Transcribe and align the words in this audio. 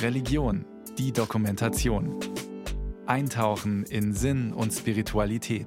Religion, 0.00 0.64
die 0.98 1.12
Dokumentation. 1.12 2.18
Eintauchen 3.06 3.84
in 3.84 4.12
Sinn 4.14 4.52
und 4.52 4.72
Spiritualität. 4.72 5.66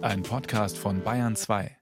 Ein 0.00 0.22
Podcast 0.22 0.78
von 0.78 1.02
Bayern 1.02 1.36
2. 1.36 1.76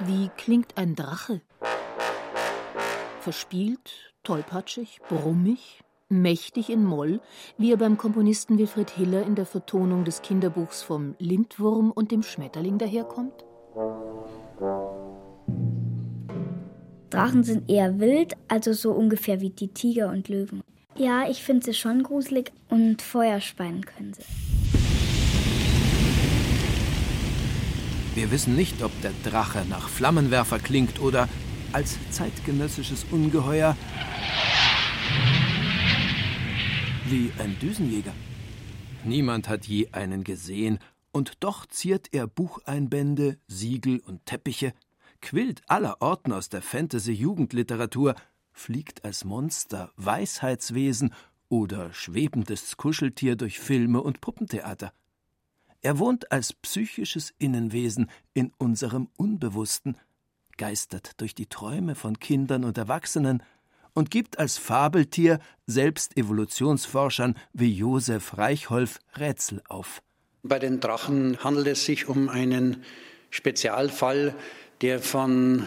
Wie 0.00 0.28
klingt 0.36 0.76
ein 0.76 0.94
Drache? 0.94 1.40
Verspielt, 3.20 4.14
tollpatschig, 4.22 5.00
brummig, 5.08 5.82
mächtig 6.08 6.70
in 6.70 6.84
Moll, 6.84 7.20
wie 7.58 7.72
er 7.72 7.76
beim 7.76 7.96
Komponisten 7.96 8.58
Wilfried 8.58 8.90
Hiller 8.90 9.22
in 9.22 9.34
der 9.34 9.46
Vertonung 9.46 10.04
des 10.04 10.22
Kinderbuchs 10.22 10.82
vom 10.82 11.14
Lindwurm 11.18 11.90
und 11.90 12.12
dem 12.12 12.22
Schmetterling 12.22 12.78
daherkommt? 12.78 13.44
Drachen 17.10 17.44
sind 17.44 17.70
eher 17.70 17.98
wild, 17.98 18.34
also 18.48 18.72
so 18.72 18.92
ungefähr 18.92 19.40
wie 19.40 19.50
die 19.50 19.68
Tiger 19.68 20.10
und 20.10 20.28
Löwen. 20.28 20.62
Ja, 20.96 21.28
ich 21.28 21.42
finde 21.42 21.66
sie 21.66 21.74
schon 21.74 22.02
gruselig 22.02 22.52
und 22.68 23.02
Feuer 23.02 23.40
speien 23.40 23.84
können 23.84 24.14
sie. 24.14 24.22
Wir 28.14 28.30
wissen 28.30 28.56
nicht, 28.56 28.82
ob 28.82 28.90
der 29.02 29.12
Drache 29.24 29.64
nach 29.68 29.90
Flammenwerfer 29.90 30.58
klingt 30.58 31.00
oder 31.00 31.28
als 31.72 31.98
zeitgenössisches 32.10 33.04
Ungeheuer 33.10 33.76
wie 37.10 37.30
ein 37.38 37.56
Düsenjäger. 37.60 38.12
Niemand 39.04 39.48
hat 39.48 39.66
je 39.66 39.88
einen 39.92 40.24
gesehen, 40.24 40.80
und 41.12 41.44
doch 41.44 41.64
ziert 41.66 42.08
er 42.12 42.26
Bucheinbände, 42.26 43.38
Siegel 43.46 44.00
und 44.00 44.26
Teppiche, 44.26 44.74
quillt 45.20 45.62
aller 45.68 46.02
Orten 46.02 46.32
aus 46.32 46.48
der 46.48 46.62
Fantasy-Jugendliteratur, 46.62 48.16
fliegt 48.52 49.04
als 49.04 49.24
Monster, 49.24 49.92
Weisheitswesen 49.96 51.14
oder 51.48 51.92
schwebendes 51.92 52.76
Kuscheltier 52.76 53.36
durch 53.36 53.60
Filme 53.60 54.02
und 54.02 54.20
Puppentheater. 54.20 54.92
Er 55.82 55.98
wohnt 56.00 56.32
als 56.32 56.52
psychisches 56.54 57.32
Innenwesen 57.38 58.10
in 58.34 58.52
unserem 58.58 59.08
Unbewussten, 59.16 59.96
geistert 60.56 61.20
durch 61.20 61.34
die 61.36 61.46
Träume 61.46 61.94
von 61.94 62.18
Kindern 62.18 62.64
und 62.64 62.76
Erwachsenen 62.78 63.42
und 63.96 64.10
gibt 64.10 64.38
als 64.38 64.58
Fabeltier 64.58 65.40
selbst 65.66 66.18
Evolutionsforschern 66.18 67.34
wie 67.54 67.72
Josef 67.72 68.36
Reichholf 68.36 68.98
Rätsel 69.18 69.62
auf. 69.68 70.02
Bei 70.42 70.58
den 70.58 70.80
Drachen 70.80 71.42
handelt 71.42 71.66
es 71.66 71.86
sich 71.86 72.06
um 72.06 72.28
einen 72.28 72.84
Spezialfall, 73.30 74.34
der 74.82 75.00
von 75.00 75.66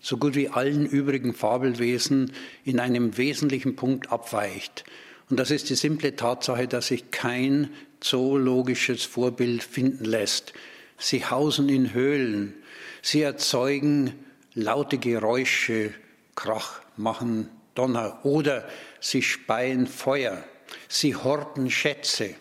so 0.00 0.18
gut 0.18 0.36
wie 0.36 0.48
allen 0.48 0.86
übrigen 0.86 1.34
Fabelwesen 1.34 2.32
in 2.62 2.78
einem 2.78 3.16
wesentlichen 3.16 3.74
Punkt 3.74 4.12
abweicht. 4.12 4.84
Und 5.28 5.40
das 5.40 5.50
ist 5.50 5.68
die 5.68 5.74
simple 5.74 6.14
Tatsache, 6.14 6.68
dass 6.68 6.88
sich 6.88 7.10
kein 7.10 7.70
zoologisches 7.98 9.02
Vorbild 9.02 9.64
finden 9.64 10.04
lässt. 10.04 10.52
Sie 10.96 11.24
hausen 11.24 11.68
in 11.68 11.92
Höhlen, 11.92 12.54
sie 13.02 13.22
erzeugen 13.22 14.12
laute 14.54 14.98
Geräusche, 14.98 15.92
Krach, 16.36 16.80
machen 16.96 17.48
Donner 17.74 18.24
oder 18.24 18.68
sie 19.00 19.22
speien 19.22 19.86
Feuer, 19.86 20.42
sie 20.88 21.14
horten 21.14 21.70
Schätze, 21.70 22.34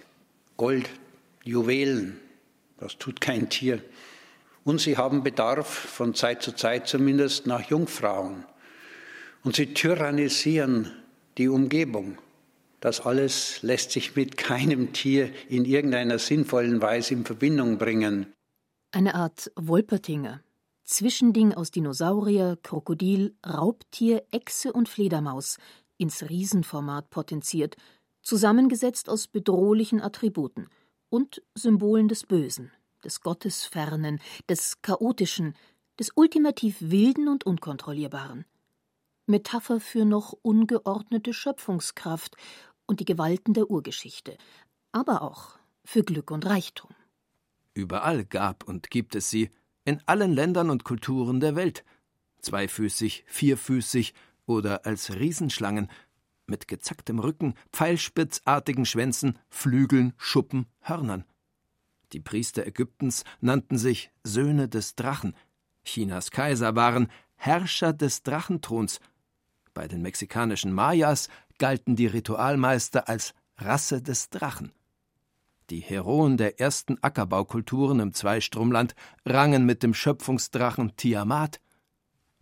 Gold, 0.58 0.90
Juwelen, 1.44 2.20
das 2.78 2.98
tut 2.98 3.22
kein 3.22 3.50
Tier. 3.50 3.82
Und 4.64 4.80
sie 4.80 4.98
haben 4.98 5.24
Bedarf, 5.24 5.68
von 5.68 6.16
Zeit 6.16 6.42
zu 6.42 6.54
Zeit 6.54 6.88
zumindest, 6.88 7.48
nach 7.48 7.70
Jungfrauen. 7.70 8.46
Und 9.44 9.56
sie 9.56 9.74
tyrannisieren 9.74 10.92
die 11.38 11.50
Umgebung. 11.50 12.18
Das 12.80 13.02
alles 13.02 13.62
lässt 13.62 13.92
sich 13.92 14.16
mit 14.16 14.38
keinem 14.38 14.94
Tier 14.94 15.32
in 15.50 15.66
irgendeiner 15.66 16.20
sinnvollen 16.20 16.82
Weise 16.82 17.14
in 17.14 17.26
Verbindung 17.26 17.78
bringen. 17.78 18.34
Eine 18.92 19.16
Art 19.16 19.52
Wolpertinger, 19.56 20.42
Zwischending 20.94 21.56
aus 21.56 21.72
Dinosaurier, 21.72 22.56
Krokodil, 22.62 23.36
Raubtier, 23.44 24.28
Echse 24.30 24.72
und 24.72 24.88
Fledermaus, 24.88 25.58
ins 25.98 26.30
Riesenformat 26.30 27.10
potenziert, 27.10 27.78
zusammengesetzt 28.22 29.10
aus 29.10 29.26
bedrohlichen 29.26 30.00
Attributen 30.02 30.68
und 31.10 31.42
Symbolen 31.56 32.10
des 32.10 32.28
Bösen, 32.28 32.72
des 33.04 33.22
Gottesfernen, 33.22 34.22
des 34.48 34.84
Chaotischen, 34.84 35.56
des 36.00 36.12
ultimativ 36.14 36.78
Wilden 36.80 37.28
und 37.28 37.44
Unkontrollierbaren. 37.44 38.46
Metapher 39.26 39.80
für 39.80 40.06
noch 40.06 40.36
ungeordnete 40.44 41.34
Schöpfungskraft 41.34 42.38
und 42.86 43.00
die 43.00 43.06
Gewalten 43.06 43.56
der 43.56 43.72
Urgeschichte, 43.72 44.38
aber 44.92 45.24
auch 45.24 45.58
für 45.84 46.04
Glück 46.04 46.30
und 46.30 46.46
Reichtum. 46.46 46.92
Überall 47.74 48.26
gab 48.26 48.68
und 48.68 48.92
gibt 48.92 49.16
es 49.16 49.32
sie, 49.32 49.50
in 49.86 50.02
allen 50.06 50.34
Ländern 50.34 50.70
und 50.70 50.84
Kulturen 50.84 51.40
der 51.40 51.56
Welt, 51.56 51.84
zweifüßig, 52.42 53.24
vierfüßig 53.28 54.14
oder 54.46 54.86
als 54.86 55.16
Riesenschlangen, 55.16 55.90
mit 56.46 56.68
gezacktem 56.68 57.20
Rücken, 57.20 57.54
pfeilspitzartigen 57.72 58.86
Schwänzen, 58.86 59.40
Flügeln, 59.50 60.14
Schuppen, 60.18 60.68
Hörnern. 60.82 61.24
Die 62.12 62.20
Priester 62.20 62.68
Ägyptens 62.68 63.24
nannten 63.40 63.78
sich 63.78 64.12
Söhne 64.24 64.68
des 64.68 64.96
Drachen, 64.96 65.36
Chinas 65.86 66.32
Kaiser 66.32 66.76
waren 66.76 67.08
Herrscher 67.36 67.94
des 67.94 68.24
Drachenthrons, 68.24 69.00
bei 69.74 69.88
den 69.88 70.02
mexikanischen 70.02 70.72
Mayas 70.72 71.30
galten 71.58 71.96
die 71.96 72.06
Ritualmeister 72.08 73.10
als 73.10 73.34
Rasse 73.58 74.02
des 74.02 74.30
Drachen. 74.30 74.72
Die 75.70 75.80
Heroen 75.80 76.38
der 76.38 76.60
ersten 76.60 76.98
Ackerbaukulturen 77.02 78.00
im 78.00 78.14
Zweistromland 78.14 78.96
rangen 79.26 79.66
mit 79.66 79.84
dem 79.84 79.94
Schöpfungsdrachen 79.94 80.96
Tiamat. 80.98 81.60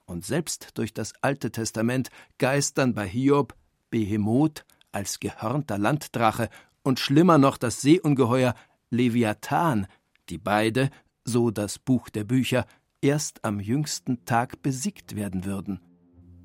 Und 0.06 0.26
selbst 0.26 0.78
durch 0.78 0.94
das 0.94 1.14
Alte 1.22 1.52
Testament 1.52 2.10
geistern 2.38 2.94
bei 2.94 3.08
Hiob 3.08 3.56
Behemoth 3.90 4.66
als 4.92 5.20
gehörnter 5.20 5.78
Landdrache 5.78 6.50
und 6.84 7.00
schlimmer 7.00 7.38
noch 7.38 7.58
das 7.58 7.82
Seeungeheuer 7.82 8.56
Leviathan, 8.90 9.88
die 10.30 10.38
beide, 10.38 10.90
so 11.24 11.52
das 11.52 11.78
Buch 11.78 12.10
der 12.10 12.24
Bücher, 12.24 12.66
erst 13.02 13.46
am 13.46 13.60
jüngsten 13.60 14.26
Tag 14.26 14.62
besiegt 14.62 15.16
werden 15.16 15.46
würden. 15.46 15.80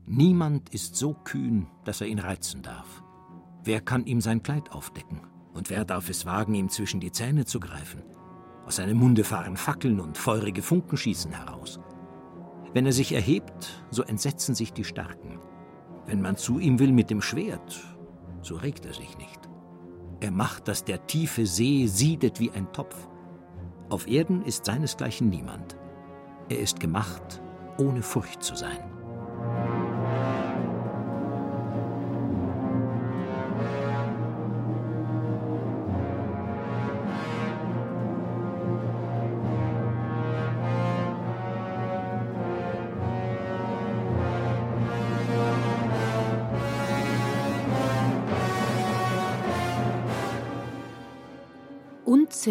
Niemand 0.05 0.69
ist 0.69 0.95
so 0.97 1.15
kühn, 1.15 1.67
dass 1.85 2.01
er 2.01 2.07
ihn 2.07 2.19
reizen 2.19 2.63
darf. 2.63 3.03
Wer 3.65 3.81
kann 3.81 4.07
ihm 4.07 4.21
sein 4.21 4.43
Kleid 4.43 4.71
aufdecken? 4.71 5.36
Und 5.57 5.71
wer 5.71 5.87
darf 5.87 6.11
es 6.11 6.27
wagen, 6.27 6.55
ihm 6.55 6.69
zwischen 6.69 7.01
die 7.01 7.11
Zähne 7.11 7.47
zu 7.47 7.61
greifen? 7.61 8.03
Aus 8.67 8.77
seinem 8.77 8.99
Munde 8.99 9.25
fahren 9.25 9.57
Fackeln 9.57 10.01
und 10.01 10.19
feurige 10.19 10.61
Funken 10.61 10.99
schießen 10.99 11.33
heraus. 11.33 11.81
Wenn 12.75 12.85
er 12.85 12.93
sich 12.93 13.13
erhebt, 13.13 13.83
so 13.91 14.03
entsetzen 14.03 14.55
sich 14.55 14.75
die 14.75 14.85
Starken. 14.85 15.41
Wenn 16.05 16.21
man 16.21 16.37
zu 16.37 16.59
ihm 16.59 16.79
will 16.79 16.93
mit 16.93 17.09
dem 17.09 17.23
Schwert, 17.23 17.81
so 18.43 18.57
regt 18.57 18.85
er 18.85 18.93
sich 18.93 19.17
nicht. 19.17 19.49
Er 20.21 20.31
macht, 20.31 20.69
dass 20.69 20.85
der 20.85 21.07
tiefe 21.07 21.47
See 21.47 21.87
siedet 21.87 22.39
wie 22.39 22.51
ein 22.51 22.71
Topf. 22.73 23.09
Auf 23.89 24.07
Erden 24.07 24.43
ist 24.43 24.67
seinesgleichen 24.67 25.31
niemand. 25.31 25.79
Er 26.51 26.61
ist 26.61 26.81
gemacht, 26.81 27.41
ohne 27.79 28.03
Furcht 28.03 28.43
zu 28.43 28.55
sein. 28.55 28.79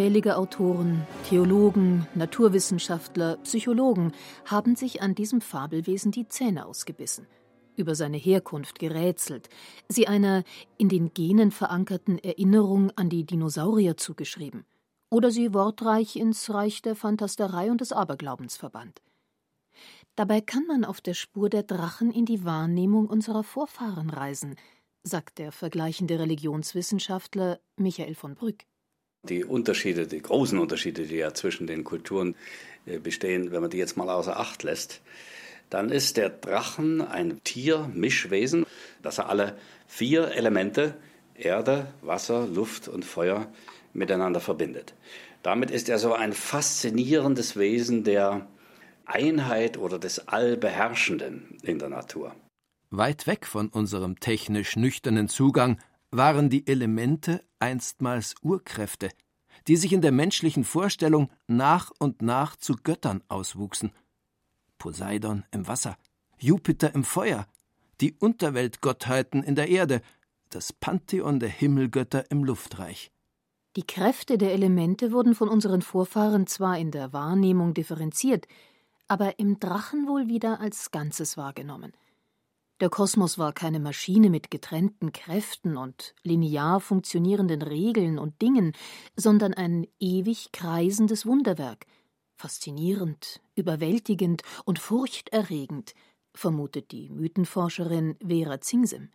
Unzählige 0.05 0.37
Autoren, 0.37 1.07
Theologen, 1.27 2.05
Naturwissenschaftler, 2.13 3.37
Psychologen 3.37 4.11
haben 4.45 4.75
sich 4.75 5.01
an 5.01 5.15
diesem 5.15 5.41
Fabelwesen 5.41 6.11
die 6.11 6.27
Zähne 6.27 6.67
ausgebissen, 6.67 7.25
über 7.75 7.95
seine 7.95 8.17
Herkunft 8.17 8.77
gerätselt, 8.77 9.49
sie 9.89 10.07
einer 10.07 10.43
in 10.77 10.89
den 10.89 11.15
Genen 11.15 11.49
verankerten 11.49 12.19
Erinnerung 12.19 12.91
an 12.95 13.09
die 13.09 13.23
Dinosaurier 13.23 13.97
zugeschrieben 13.97 14.63
oder 15.09 15.31
sie 15.31 15.55
wortreich 15.55 16.17
ins 16.17 16.53
Reich 16.53 16.83
der 16.83 16.95
Fantasterei 16.95 17.71
und 17.71 17.81
des 17.81 17.91
Aberglaubens 17.91 18.57
verbannt. 18.57 19.01
Dabei 20.15 20.39
kann 20.39 20.67
man 20.67 20.85
auf 20.85 21.01
der 21.01 21.15
Spur 21.15 21.49
der 21.49 21.63
Drachen 21.63 22.11
in 22.11 22.25
die 22.25 22.45
Wahrnehmung 22.45 23.07
unserer 23.07 23.41
Vorfahren 23.41 24.11
reisen, 24.11 24.55
sagt 25.01 25.39
der 25.39 25.51
vergleichende 25.51 26.19
Religionswissenschaftler 26.19 27.59
Michael 27.75 28.13
von 28.13 28.35
Brück. 28.35 28.65
Die 29.30 29.44
Unterschiede, 29.44 30.07
die 30.07 30.22
großen 30.22 30.60
Unterschiede, 30.60 31.04
die 31.04 31.16
ja 31.16 31.33
zwischen 31.33 31.68
den 31.68 31.83
Kulturen 31.83 32.36
äh, 32.86 33.00
bestehen, 33.00 33.51
wenn 33.51 33.62
man 33.62 33.69
die 33.69 33.77
jetzt 33.77 33.98
mal 33.98 34.10
außer 34.10 34.39
Acht 34.39 34.63
lässt, 34.63 35.01
dann 35.69 35.89
ist 35.89 36.18
der 36.18 36.30
Drachen 36.30 37.01
ein 37.01 37.42
Tier-Mischwesen, 37.44 38.66
das 39.01 39.18
er 39.18 39.30
alle 39.30 39.57
vier 39.88 40.31
Elemente 40.31 40.95
Erde, 41.36 41.88
Wasser, 42.01 42.48
Luft 42.48 42.88
und 42.88 43.04
Feuer 43.04 43.48
miteinander 43.94 44.39
verbindet. 44.39 44.94
Damit 45.44 45.72
ist 45.72 45.89
er 45.89 46.00
so 46.00 46.13
ein 46.13 46.33
faszinierendes 46.33 47.57
Wesen 47.57 48.04
der 48.04 48.48
Einheit 49.06 49.77
oder 49.77 50.00
des 50.00 50.27
Allbeherrschenden 50.27 51.57
in 51.62 51.80
der 51.80 51.89
Natur. 51.89 52.36
Weit 52.89 53.27
weg 53.27 53.45
von 53.45 53.69
unserem 53.69 54.19
technisch 54.19 54.75
nüchternen 54.75 55.27
Zugang 55.27 55.80
waren 56.11 56.49
die 56.49 56.67
Elemente 56.67 57.43
einstmals 57.59 58.35
Urkräfte, 58.41 59.09
die 59.67 59.75
sich 59.75 59.93
in 59.93 60.01
der 60.01 60.11
menschlichen 60.11 60.63
Vorstellung 60.63 61.31
nach 61.47 61.91
und 61.99 62.21
nach 62.21 62.55
zu 62.55 62.75
Göttern 62.75 63.23
auswuchsen. 63.27 63.91
Poseidon 64.77 65.45
im 65.51 65.67
Wasser, 65.67 65.97
Jupiter 66.37 66.93
im 66.93 67.03
Feuer, 67.03 67.47
die 68.01 68.13
Unterweltgottheiten 68.13 69.43
in 69.43 69.55
der 69.55 69.69
Erde, 69.69 70.01
das 70.49 70.73
Pantheon 70.73 71.39
der 71.39 71.49
Himmelgötter 71.49 72.29
im 72.29 72.43
Luftreich. 72.43 73.11
Die 73.75 73.85
Kräfte 73.85 74.37
der 74.37 74.53
Elemente 74.53 75.11
wurden 75.11 75.35
von 75.35 75.49
unseren 75.49 75.81
Vorfahren 75.81 76.47
zwar 76.47 76.77
in 76.77 76.91
der 76.91 77.11
Wahrnehmung 77.11 77.73
differenziert, 77.73 78.47
aber 79.07 79.37
im 79.39 79.59
Drachen 79.59 80.07
wohl 80.07 80.27
wieder 80.27 80.59
als 80.61 80.91
Ganzes 80.91 81.35
wahrgenommen. 81.35 81.91
Der 82.81 82.89
Kosmos 82.89 83.38
war 83.38 83.54
keine 83.54 83.80
Maschine 83.80 84.30
mit 84.30 84.51
getrennten 84.51 85.13
Kräften 85.13 85.77
und 85.77 86.13
linear 86.24 86.81
funktionierenden 86.81 87.62
Regeln 87.62 88.19
und 88.19 88.42
Dingen, 88.42 88.74
sondern 89.16 89.54
ein 89.54 89.88
ewig 89.98 90.51
kreisendes 90.51 91.25
Wunderwerk, 91.25 91.86
faszinierend, 92.36 93.39
überwältigend 93.56 94.42
und 94.66 94.80
furchterregend, 94.80 95.94
vermutet 96.33 96.92
die 96.92 97.10
Mythenforscherin 97.10 98.18
Vera 98.25 98.60
Zingsim. 98.60 99.07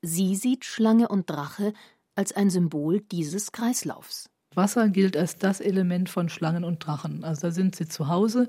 Sie 0.00 0.36
sieht 0.36 0.64
Schlange 0.64 1.08
und 1.08 1.28
Drache 1.28 1.72
als 2.14 2.32
ein 2.32 2.48
Symbol 2.48 3.00
dieses 3.00 3.50
Kreislaufs. 3.50 4.30
Wasser 4.54 4.88
gilt 4.88 5.16
als 5.16 5.36
das 5.36 5.60
Element 5.60 6.08
von 6.08 6.28
Schlangen 6.28 6.62
und 6.62 6.86
Drachen. 6.86 7.24
Also 7.24 7.48
da 7.48 7.50
sind 7.50 7.74
sie 7.74 7.88
zu 7.88 8.06
Hause, 8.06 8.46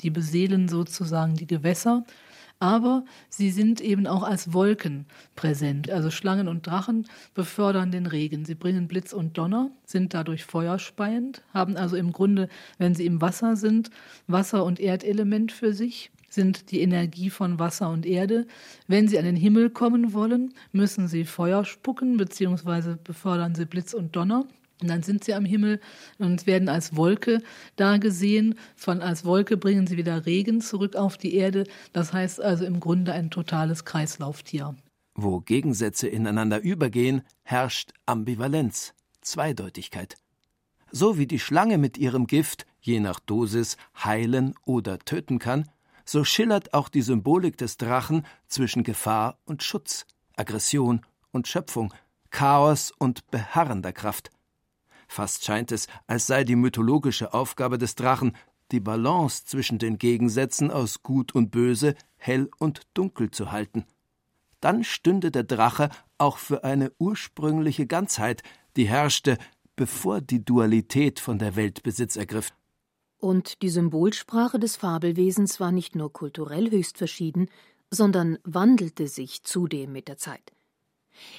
die 0.00 0.10
beseelen 0.10 0.68
sozusagen 0.68 1.34
die 1.34 1.46
Gewässer 1.46 2.04
aber 2.62 3.04
sie 3.28 3.50
sind 3.50 3.80
eben 3.80 4.06
auch 4.06 4.22
als 4.22 4.52
Wolken 4.52 5.06
präsent. 5.34 5.90
Also 5.90 6.12
Schlangen 6.12 6.46
und 6.46 6.64
Drachen 6.64 7.08
befördern 7.34 7.90
den 7.90 8.06
Regen. 8.06 8.44
Sie 8.44 8.54
bringen 8.54 8.86
Blitz 8.86 9.12
und 9.12 9.36
Donner, 9.36 9.72
sind 9.84 10.14
dadurch 10.14 10.44
feuerspeiend, 10.44 11.42
haben 11.52 11.76
also 11.76 11.96
im 11.96 12.12
Grunde, 12.12 12.48
wenn 12.78 12.94
sie 12.94 13.04
im 13.04 13.20
Wasser 13.20 13.56
sind, 13.56 13.90
Wasser- 14.28 14.64
und 14.64 14.78
Erdelement 14.78 15.50
für 15.50 15.72
sich 15.72 16.12
sind 16.30 16.70
die 16.70 16.80
Energie 16.80 17.30
von 17.30 17.58
Wasser 17.58 17.90
und 17.90 18.06
Erde. 18.06 18.46
Wenn 18.86 19.08
sie 19.08 19.18
an 19.18 19.24
den 19.24 19.36
Himmel 19.36 19.68
kommen 19.68 20.12
wollen, 20.12 20.54
müssen 20.70 21.08
sie 21.08 21.24
Feuer 21.24 21.64
spucken, 21.64 22.16
beziehungsweise 22.16 22.96
befördern 23.02 23.56
sie 23.56 23.66
Blitz 23.66 23.92
und 23.92 24.14
Donner. 24.14 24.46
Und 24.82 24.88
dann 24.88 25.02
sind 25.02 25.24
sie 25.24 25.34
am 25.34 25.44
Himmel 25.44 25.80
und 26.18 26.46
werden 26.46 26.68
als 26.68 26.96
Wolke 26.96 27.42
da 27.76 27.96
gesehen. 27.98 28.56
Von 28.76 29.00
als 29.00 29.24
Wolke 29.24 29.56
bringen 29.56 29.86
sie 29.86 29.96
wieder 29.96 30.26
Regen 30.26 30.60
zurück 30.60 30.96
auf 30.96 31.16
die 31.16 31.34
Erde. 31.34 31.64
Das 31.92 32.12
heißt 32.12 32.40
also 32.40 32.64
im 32.64 32.80
Grunde 32.80 33.12
ein 33.12 33.30
totales 33.30 33.84
Kreislauftier. 33.84 34.74
Wo 35.14 35.40
Gegensätze 35.40 36.08
ineinander 36.08 36.60
übergehen, 36.60 37.22
herrscht 37.42 37.92
Ambivalenz, 38.06 38.94
Zweideutigkeit. 39.20 40.16
So 40.90 41.16
wie 41.16 41.26
die 41.26 41.38
Schlange 41.38 41.78
mit 41.78 41.96
ihrem 41.96 42.26
Gift, 42.26 42.66
je 42.80 43.00
nach 43.00 43.20
Dosis, 43.20 43.76
heilen 44.02 44.54
oder 44.64 44.98
töten 44.98 45.38
kann, 45.38 45.68
so 46.04 46.24
schillert 46.24 46.74
auch 46.74 46.88
die 46.88 47.02
Symbolik 47.02 47.56
des 47.56 47.76
Drachen 47.76 48.26
zwischen 48.48 48.82
Gefahr 48.82 49.38
und 49.44 49.62
Schutz, 49.62 50.06
Aggression 50.36 51.02
und 51.30 51.46
Schöpfung, 51.46 51.94
Chaos 52.30 52.92
und 52.98 53.30
beharrender 53.30 53.92
Kraft. 53.92 54.30
Fast 55.12 55.44
scheint 55.44 55.72
es, 55.72 55.88
als 56.06 56.26
sei 56.26 56.42
die 56.42 56.56
mythologische 56.56 57.34
Aufgabe 57.34 57.76
des 57.76 57.96
Drachen, 57.96 58.34
die 58.70 58.80
Balance 58.80 59.44
zwischen 59.44 59.78
den 59.78 59.98
Gegensätzen 59.98 60.70
aus 60.70 61.02
Gut 61.02 61.34
und 61.34 61.50
Böse, 61.50 61.96
hell 62.16 62.48
und 62.58 62.80
dunkel 62.94 63.30
zu 63.30 63.52
halten. 63.52 63.84
Dann 64.60 64.84
stünde 64.84 65.30
der 65.30 65.44
Drache 65.44 65.90
auch 66.16 66.38
für 66.38 66.64
eine 66.64 66.92
ursprüngliche 66.98 67.86
Ganzheit, 67.86 68.42
die 68.76 68.88
herrschte, 68.88 69.36
bevor 69.76 70.22
die 70.22 70.42
Dualität 70.42 71.20
von 71.20 71.38
der 71.38 71.56
Welt 71.56 71.82
Besitz 71.82 72.16
ergriff. 72.16 72.54
Und 73.18 73.60
die 73.60 73.68
Symbolsprache 73.68 74.58
des 74.58 74.76
Fabelwesens 74.76 75.60
war 75.60 75.72
nicht 75.72 75.94
nur 75.94 76.10
kulturell 76.10 76.70
höchst 76.70 76.96
verschieden, 76.96 77.50
sondern 77.90 78.38
wandelte 78.44 79.08
sich 79.08 79.42
zudem 79.42 79.92
mit 79.92 80.08
der 80.08 80.16
Zeit. 80.16 80.54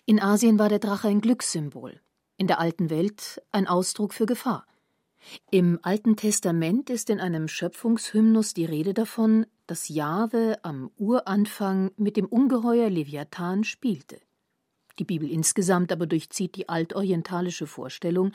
In 0.06 0.20
Asien 0.20 0.60
war 0.60 0.70
der 0.70 0.78
Drache 0.78 1.08
ein 1.08 1.22
Glückssymbol, 1.22 2.00
in 2.38 2.48
der 2.48 2.60
alten 2.60 2.90
Welt 2.90 3.42
ein 3.52 3.68
Ausdruck 3.68 4.14
für 4.14 4.26
Gefahr. 4.26 4.66
Im 5.52 5.80
Alten 5.82 6.16
Testament 6.16 6.90
ist 6.90 7.10
in 7.10 7.20
einem 7.20 7.48
Schöpfungshymnus 7.48 8.54
die 8.54 8.66
Rede 8.66 8.94
davon, 8.94 9.46
dass 9.68 9.88
Jahwe 9.88 10.58
am 10.64 10.92
Uranfang 10.98 11.92
mit 11.96 12.18
dem 12.18 12.26
Ungeheuer 12.26 12.90
Leviathan 12.90 13.64
spielte. 13.64 14.20
Die 15.00 15.06
Bibel 15.06 15.30
insgesamt 15.30 15.92
aber 15.92 16.06
durchzieht 16.06 16.56
die 16.56 16.70
altorientalische 16.70 17.66
Vorstellung, 17.66 18.32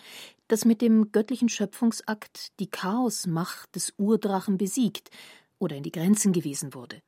dass 0.49 0.65
mit 0.65 0.81
dem 0.81 1.13
göttlichen 1.13 1.49
Schöpfungsakt 1.49 2.59
die 2.59 2.69
Chaosmacht 2.69 3.75
des 3.77 3.95
Urdrachen 3.97 4.59
besiegt 4.59 5.11
oder 5.59 5.77
in 5.77 5.83
die 5.83 5.93
Grenzen 5.93 6.33
gewiesen 6.33 6.75
wurde. 6.75 7.01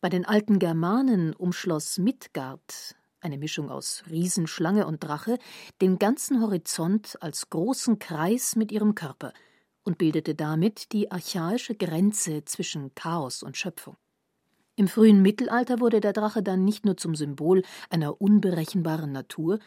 Bei 0.00 0.08
den 0.08 0.24
alten 0.24 0.58
Germanen 0.58 1.34
umschloss 1.34 1.98
Midgard 1.98 2.96
eine 3.20 3.38
Mischung 3.38 3.70
aus 3.70 4.04
Riesenschlange 4.08 4.86
und 4.86 5.04
Drache, 5.04 5.38
den 5.80 5.98
ganzen 5.98 6.40
Horizont 6.40 7.16
als 7.20 7.50
großen 7.50 7.98
Kreis 7.98 8.56
mit 8.56 8.72
ihrem 8.72 8.94
Körper 8.94 9.32
und 9.84 9.98
bildete 9.98 10.34
damit 10.34 10.92
die 10.92 11.10
archaische 11.10 11.74
Grenze 11.74 12.44
zwischen 12.44 12.94
Chaos 12.94 13.42
und 13.42 13.56
Schöpfung. 13.56 13.96
Im 14.76 14.88
frühen 14.88 15.20
Mittelalter 15.20 15.80
wurde 15.80 16.00
der 16.00 16.12
Drache 16.12 16.42
dann 16.42 16.64
nicht 16.64 16.84
nur 16.84 16.96
zum 16.96 17.14
Symbol 17.14 17.62
einer 17.90 18.20
unberechenbaren 18.20 19.12
Natur, 19.12 19.58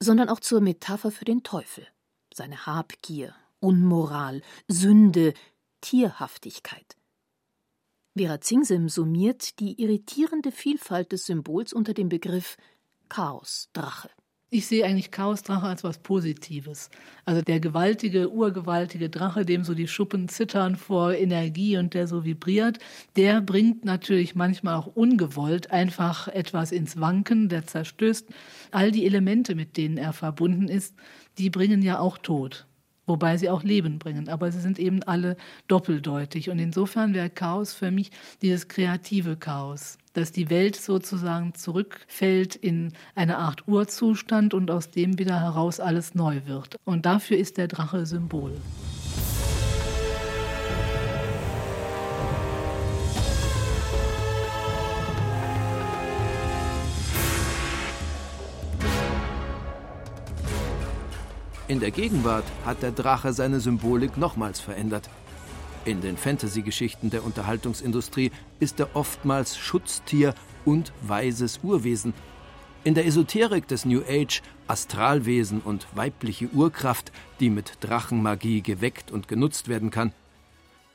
sondern 0.00 0.28
auch 0.28 0.40
zur 0.40 0.60
Metapher 0.60 1.10
für 1.10 1.24
den 1.24 1.42
Teufel, 1.42 1.86
seine 2.34 2.66
Habgier, 2.66 3.34
Unmoral, 3.60 4.42
Sünde, 4.68 5.34
Tierhaftigkeit. 5.80 6.96
Vera 8.16 8.40
Zingsim 8.40 8.88
summiert 8.88 9.60
die 9.60 9.80
irritierende 9.80 10.50
Vielfalt 10.50 11.12
des 11.12 11.26
Symbols 11.26 11.72
unter 11.72 11.92
dem 11.92 12.08
Begriff 12.08 12.56
Chaosdrache. 13.08 14.10
Ich 14.48 14.68
sehe 14.68 14.84
eigentlich 14.84 15.10
Chaosdrache 15.10 15.66
als 15.66 15.82
was 15.82 15.98
Positives. 15.98 16.88
Also 17.24 17.42
der 17.42 17.58
gewaltige, 17.58 18.30
urgewaltige 18.30 19.10
Drache, 19.10 19.44
dem 19.44 19.64
so 19.64 19.74
die 19.74 19.88
Schuppen 19.88 20.28
zittern 20.28 20.76
vor 20.76 21.12
Energie 21.14 21.76
und 21.76 21.94
der 21.94 22.06
so 22.06 22.24
vibriert, 22.24 22.78
der 23.16 23.40
bringt 23.40 23.84
natürlich 23.84 24.36
manchmal 24.36 24.76
auch 24.76 24.86
ungewollt 24.86 25.72
einfach 25.72 26.28
etwas 26.28 26.70
ins 26.70 27.00
Wanken, 27.00 27.48
der 27.48 27.66
zerstößt. 27.66 28.28
All 28.70 28.92
die 28.92 29.04
Elemente, 29.04 29.56
mit 29.56 29.76
denen 29.76 29.98
er 29.98 30.12
verbunden 30.12 30.68
ist, 30.68 30.94
die 31.38 31.50
bringen 31.50 31.82
ja 31.82 31.98
auch 31.98 32.16
Tod 32.16 32.66
wobei 33.06 33.36
sie 33.36 33.48
auch 33.50 33.62
Leben 33.62 33.98
bringen. 33.98 34.28
Aber 34.28 34.50
sie 34.52 34.60
sind 34.60 34.78
eben 34.78 35.02
alle 35.02 35.36
doppeldeutig. 35.68 36.50
Und 36.50 36.58
insofern 36.58 37.14
wäre 37.14 37.30
Chaos 37.30 37.72
für 37.72 37.90
mich 37.90 38.10
dieses 38.42 38.68
kreative 38.68 39.36
Chaos, 39.36 39.98
dass 40.12 40.32
die 40.32 40.50
Welt 40.50 40.76
sozusagen 40.76 41.54
zurückfällt 41.54 42.56
in 42.56 42.92
eine 43.14 43.38
Art 43.38 43.66
Urzustand 43.68 44.54
und 44.54 44.70
aus 44.70 44.90
dem 44.90 45.18
wieder 45.18 45.40
heraus 45.40 45.80
alles 45.80 46.14
neu 46.14 46.40
wird. 46.46 46.76
Und 46.84 47.06
dafür 47.06 47.36
ist 47.38 47.56
der 47.56 47.68
Drache 47.68 48.06
Symbol. 48.06 48.52
In 61.68 61.80
der 61.80 61.90
Gegenwart 61.90 62.44
hat 62.64 62.82
der 62.82 62.92
Drache 62.92 63.32
seine 63.32 63.58
Symbolik 63.58 64.16
nochmals 64.16 64.60
verändert. 64.60 65.10
In 65.84 66.00
den 66.00 66.16
Fantasy-Geschichten 66.16 67.10
der 67.10 67.24
Unterhaltungsindustrie 67.24 68.30
ist 68.60 68.78
er 68.78 68.94
oftmals 68.94 69.58
Schutztier 69.58 70.34
und 70.64 70.92
weises 71.02 71.60
Urwesen. 71.64 72.14
In 72.84 72.94
der 72.94 73.04
Esoterik 73.04 73.66
des 73.66 73.84
New 73.84 74.00
Age 74.08 74.42
Astralwesen 74.68 75.60
und 75.60 75.88
weibliche 75.96 76.48
Urkraft, 76.50 77.10
die 77.40 77.50
mit 77.50 77.78
Drachenmagie 77.80 78.62
geweckt 78.62 79.10
und 79.10 79.26
genutzt 79.26 79.66
werden 79.66 79.90
kann. 79.90 80.12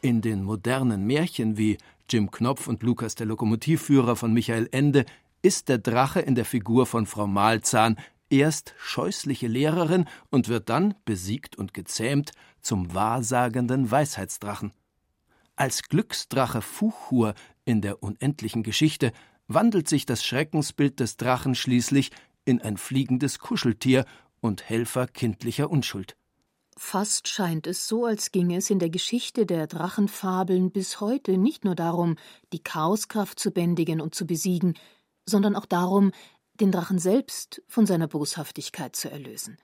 In 0.02 0.22
den 0.22 0.42
modernen 0.42 1.06
Märchen 1.06 1.58
wie 1.58 1.80
Jim 2.10 2.32
Knopf 2.32 2.68
und 2.68 2.82
Lukas 2.82 3.16
der 3.16 3.28
Lokomotivführer 3.28 4.16
von 4.16 4.34
Michael 4.34 4.70
Ende 4.72 5.06
ist 5.42 5.68
der 5.68 5.80
Drache 5.80 6.22
in 6.22 6.36
der 6.36 6.46
Figur 6.46 6.86
von 6.86 7.06
Frau 7.06 7.28
Malzahn 7.28 7.98
erst 8.32 8.74
scheußliche 8.78 9.48
Lehrerin 9.48 10.06
und 10.30 10.48
wird 10.48 10.70
dann, 10.70 10.96
besiegt 11.06 11.58
und 11.58 11.74
gezähmt, 11.74 12.32
zum 12.62 12.94
wahrsagenden 12.94 13.92
Weisheitsdrachen. 13.92 14.72
Als 15.56 15.84
Glücksdrache 15.84 16.62
Fuchur 16.62 17.36
in 17.66 17.82
der 17.82 18.02
unendlichen 18.02 18.64
Geschichte 18.64 19.12
wandelt 19.48 19.88
sich 19.88 20.06
das 20.06 20.24
Schreckensbild 20.24 21.00
des 21.00 21.18
Drachen 21.18 21.56
schließlich 21.56 22.12
in 22.46 22.62
ein 22.62 22.78
fliegendes 22.78 23.40
Kuscheltier 23.40 24.06
und 24.40 24.68
Helfer 24.68 25.08
kindlicher 25.08 25.70
Unschuld. 25.70 26.16
Fast 26.78 27.28
scheint 27.28 27.68
es 27.68 27.88
so, 27.88 28.06
als 28.06 28.32
ginge 28.32 28.58
es 28.58 28.70
in 28.70 28.80
der 28.80 28.90
Geschichte 28.90 29.46
der 29.46 29.68
Drachenfabeln 29.68 30.72
bis 30.72 31.00
heute 31.00 31.38
nicht 31.38 31.66
nur 31.66 31.76
darum, 31.76 32.16
die 32.54 32.64
Chaoskraft 32.64 33.40
zu 33.40 33.52
bändigen 33.52 34.02
und 34.02 34.16
zu 34.16 34.26
besiegen, 34.26 34.76
sondern 35.26 35.56
auch 35.56 35.66
darum, 35.66 36.12
den 36.62 36.72
Drachen 36.72 37.00
selbst 37.00 37.62
von 37.68 37.86
seiner 37.86 38.08
Boshaftigkeit 38.08 38.96
zu 38.96 39.10
erlösen. 39.10 39.58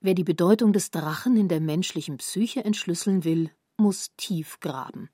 Wer 0.00 0.14
die 0.14 0.24
Bedeutung 0.24 0.72
des 0.72 0.90
Drachen 0.90 1.36
in 1.36 1.48
der 1.48 1.60
menschlichen 1.60 2.18
Psyche 2.18 2.64
entschlüsseln 2.64 3.24
will, 3.24 3.50
muss 3.76 4.10
tief 4.16 4.60
graben. 4.60 5.10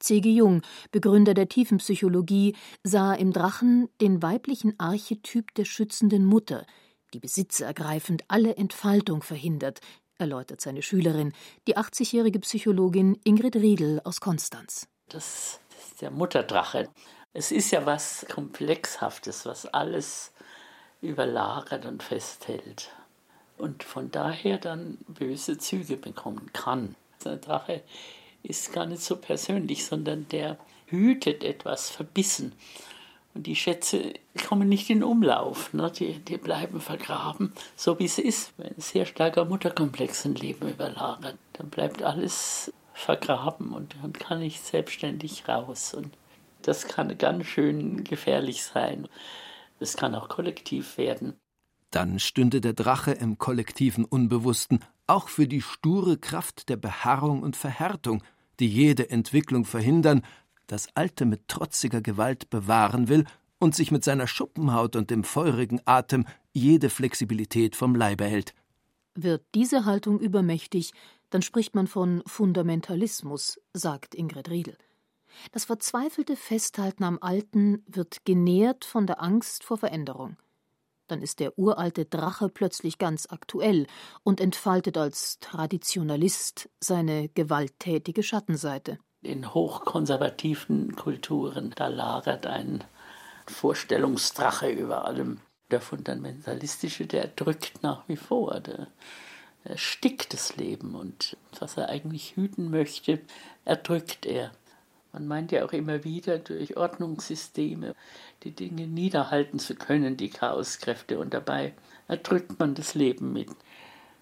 C.G. 0.00 0.30
Jung, 0.30 0.62
Begründer 0.92 1.34
der 1.34 1.48
Tiefenpsychologie, 1.48 2.56
sah 2.84 3.14
im 3.14 3.32
Drachen 3.32 3.88
den 4.00 4.22
weiblichen 4.22 4.78
Archetyp 4.78 5.54
der 5.54 5.64
schützenden 5.64 6.24
Mutter, 6.24 6.66
die 7.12 7.20
besitzergreifend 7.20 8.24
alle 8.28 8.56
Entfaltung 8.56 9.22
verhindert, 9.22 9.80
erläutert 10.18 10.60
seine 10.60 10.82
Schülerin, 10.82 11.32
die 11.66 11.76
80-jährige 11.76 12.40
Psychologin 12.40 13.18
Ingrid 13.24 13.56
Riedel 13.56 14.00
aus 14.04 14.20
Konstanz. 14.20 14.88
Das 15.08 15.60
ist 15.80 16.00
der 16.00 16.10
Mutterdrache. 16.10 16.88
Es 17.32 17.52
ist 17.52 17.70
ja 17.70 17.84
was 17.86 18.26
Komplexhaftes, 18.28 19.46
was 19.46 19.66
alles 19.66 20.32
überlagert 21.00 21.86
und 21.86 22.02
festhält. 22.02 22.90
Und 23.56 23.84
von 23.84 24.10
daher 24.10 24.58
dann 24.58 24.98
böse 25.06 25.58
Züge 25.58 25.96
bekommen 25.96 26.50
kann. 26.52 26.94
Der 27.24 27.36
Drache 27.36 27.82
ist 28.42 28.72
gar 28.72 28.86
nicht 28.86 29.02
so 29.02 29.16
persönlich, 29.16 29.84
sondern 29.84 30.28
der 30.28 30.58
hütet 30.86 31.44
etwas 31.44 31.90
verbissen. 31.90 32.52
Und 33.34 33.46
die 33.46 33.56
Schätze 33.56 34.14
kommen 34.48 34.68
nicht 34.68 34.90
in 34.90 35.04
Umlauf, 35.04 35.72
ne? 35.74 35.92
die, 35.92 36.18
die 36.18 36.38
bleiben 36.38 36.80
vergraben, 36.80 37.52
so 37.76 37.98
wie 37.98 38.06
es 38.06 38.18
ist. 38.18 38.52
Wenn 38.56 38.68
ein 38.68 38.80
sehr 38.80 39.06
starker 39.06 39.44
Mutterkomplex 39.44 40.24
ein 40.24 40.34
Leben 40.34 40.68
überlagert, 40.68 41.36
dann 41.52 41.68
bleibt 41.68 42.02
alles 42.02 42.72
vergraben 42.94 43.72
und 43.72 44.00
man 44.02 44.12
kann 44.12 44.40
nicht 44.40 44.64
selbstständig 44.64 45.46
raus. 45.46 45.94
Und 45.94 46.12
das 46.62 46.86
kann 46.86 47.16
ganz 47.18 47.46
schön 47.46 48.04
gefährlich 48.04 48.62
sein. 48.62 49.08
Es 49.80 49.96
kann 49.96 50.14
auch 50.14 50.28
kollektiv 50.28 50.98
werden. 50.98 51.34
Dann 51.90 52.18
stünde 52.18 52.60
der 52.60 52.74
Drache 52.74 53.12
im 53.12 53.38
kollektiven 53.38 54.04
Unbewussten 54.04 54.80
auch 55.06 55.28
für 55.28 55.48
die 55.48 55.62
sture 55.62 56.18
Kraft 56.18 56.68
der 56.68 56.76
Beharrung 56.76 57.42
und 57.42 57.56
Verhärtung, 57.56 58.22
die 58.60 58.68
jede 58.68 59.10
Entwicklung 59.10 59.64
verhindern, 59.64 60.22
das 60.66 60.88
Alte 60.94 61.24
mit 61.24 61.48
trotziger 61.48 62.02
Gewalt 62.02 62.50
bewahren 62.50 63.08
will 63.08 63.24
und 63.58 63.74
sich 63.74 63.90
mit 63.90 64.04
seiner 64.04 64.26
Schuppenhaut 64.26 64.96
und 64.96 65.10
dem 65.10 65.24
feurigen 65.24 65.80
Atem 65.86 66.26
jede 66.52 66.90
Flexibilität 66.90 67.74
vom 67.74 67.94
Leibe 67.94 68.24
hält. 68.24 68.54
Wird 69.14 69.44
diese 69.54 69.84
Haltung 69.84 70.20
übermächtig, 70.20 70.92
dann 71.30 71.42
spricht 71.42 71.74
man 71.74 71.86
von 71.86 72.22
Fundamentalismus, 72.26 73.60
sagt 73.72 74.14
Ingrid 74.14 74.50
Riedel. 74.50 74.76
Das 75.52 75.64
verzweifelte 75.64 76.36
Festhalten 76.36 77.04
am 77.04 77.18
Alten 77.20 77.84
wird 77.86 78.24
genährt 78.24 78.84
von 78.84 79.06
der 79.06 79.22
Angst 79.22 79.64
vor 79.64 79.78
Veränderung 79.78 80.36
dann 81.08 81.22
ist 81.22 81.40
der 81.40 81.58
uralte 81.58 82.04
Drache 82.04 82.48
plötzlich 82.48 82.98
ganz 82.98 83.26
aktuell 83.30 83.86
und 84.22 84.40
entfaltet 84.40 84.96
als 84.96 85.38
Traditionalist 85.40 86.68
seine 86.80 87.28
gewalttätige 87.30 88.22
Schattenseite. 88.22 88.98
In 89.22 89.52
hochkonservativen 89.52 90.94
Kulturen, 90.94 91.72
da 91.74 91.88
lagert 91.88 92.46
ein 92.46 92.84
Vorstellungsdrache 93.46 94.70
über 94.70 95.06
allem. 95.06 95.40
Der 95.70 95.80
Fundamentalistische, 95.80 97.06
der 97.06 97.26
drückt 97.28 97.82
nach 97.82 98.08
wie 98.08 98.16
vor, 98.16 98.60
der 98.60 98.86
erstickt 99.64 100.32
das 100.32 100.56
Leben 100.56 100.94
und 100.94 101.36
was 101.58 101.76
er 101.76 101.88
eigentlich 101.88 102.36
hüten 102.36 102.70
möchte, 102.70 103.20
erdrückt 103.64 104.24
er. 104.24 104.52
Man 105.12 105.26
meint 105.26 105.52
ja 105.52 105.64
auch 105.64 105.72
immer 105.72 106.04
wieder, 106.04 106.38
durch 106.38 106.76
Ordnungssysteme 106.76 107.94
die 108.44 108.50
Dinge 108.50 108.86
niederhalten 108.86 109.58
zu 109.58 109.74
können, 109.74 110.16
die 110.16 110.28
Chaoskräfte, 110.28 111.18
und 111.18 111.34
dabei 111.34 111.72
erdrückt 112.08 112.58
man 112.58 112.74
das 112.74 112.94
Leben 112.94 113.32
mit. 113.32 113.48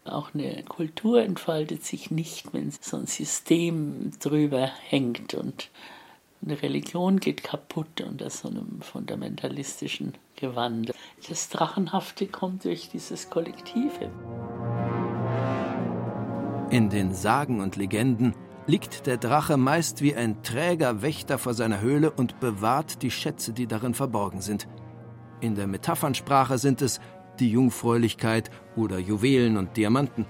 Auch 0.05 0.35
eine 0.35 0.63
Kultur 0.63 1.23
entfaltet 1.23 1.85
sich 1.85 2.11
nicht, 2.11 2.55
wenn 2.55 2.71
so 2.71 2.97
ein 2.97 3.07
System 3.07 4.13
drüber 4.21 4.71
hängt 4.89 5.35
und 5.35 5.71
eine 6.45 6.63
Religion 6.63 7.19
geht 7.19 7.43
kaputt 7.43 8.01
unter 8.03 8.31
so 8.31 8.49
einem 8.49 8.81
fundamentalistischen 8.81 10.13
Gewand. 10.37 10.93
Das 11.29 11.49
Drachenhafte 11.49 12.29
kommt 12.29 12.65
durch 12.65 12.89
dieses 12.89 13.31
Kollektive. 13.31 14.11
In 16.71 16.89
den 16.91 17.15
Sagen 17.15 17.61
und 17.61 17.77
Legenden 17.77 18.35
liegt 18.67 19.07
der 19.07 19.17
Drache 19.17 19.57
meist 19.57 20.03
wie 20.03 20.15
ein 20.15 20.43
träger 20.43 21.03
Wächter 21.03 21.39
vor 21.39 21.55
seiner 21.55 21.81
Höhle 21.81 22.11
und 22.11 22.41
bewahrt 22.41 23.03
die 23.03 23.11
Schätze, 23.11 23.53
die 23.53 23.67
darin 23.67 23.95
verborgen 23.95 24.41
sind. 24.41 24.67
In 25.41 25.55
der 25.55 25.67
Metaphernsprache 25.67 26.59
sind 26.59 26.83
es 26.83 27.01
die 27.39 27.51
Jungfräulichkeit 27.51 28.51
oder 28.75 28.99
Juwelen 28.99 29.57
und 29.57 29.77
Diamanten. 29.77 30.27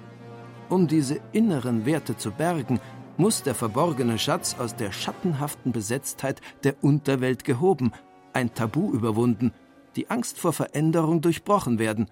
Um 0.69 0.89
diese 0.89 1.21
inneren 1.33 1.87
Werte 1.87 2.17
zu 2.17 2.33
bergen, 2.33 2.81
muss 3.17 3.43
der 3.43 3.55
verborgene 3.55 4.19
Schatz 4.19 4.57
aus 4.59 4.75
der 4.75 4.93
schattenhaften 4.93 5.73
Besetztheit 5.73 6.41
der 6.65 6.83
Unterwelt 6.83 7.45
gehoben, 7.45 7.93
ein 8.33 8.53
Tabu 8.53 8.93
überwunden, 8.93 9.53
die 9.95 10.11
Angst 10.11 10.39
vor 10.39 10.53
Veränderung 10.53 11.23
durchbrochen 11.23 11.79
werden. 11.79 12.11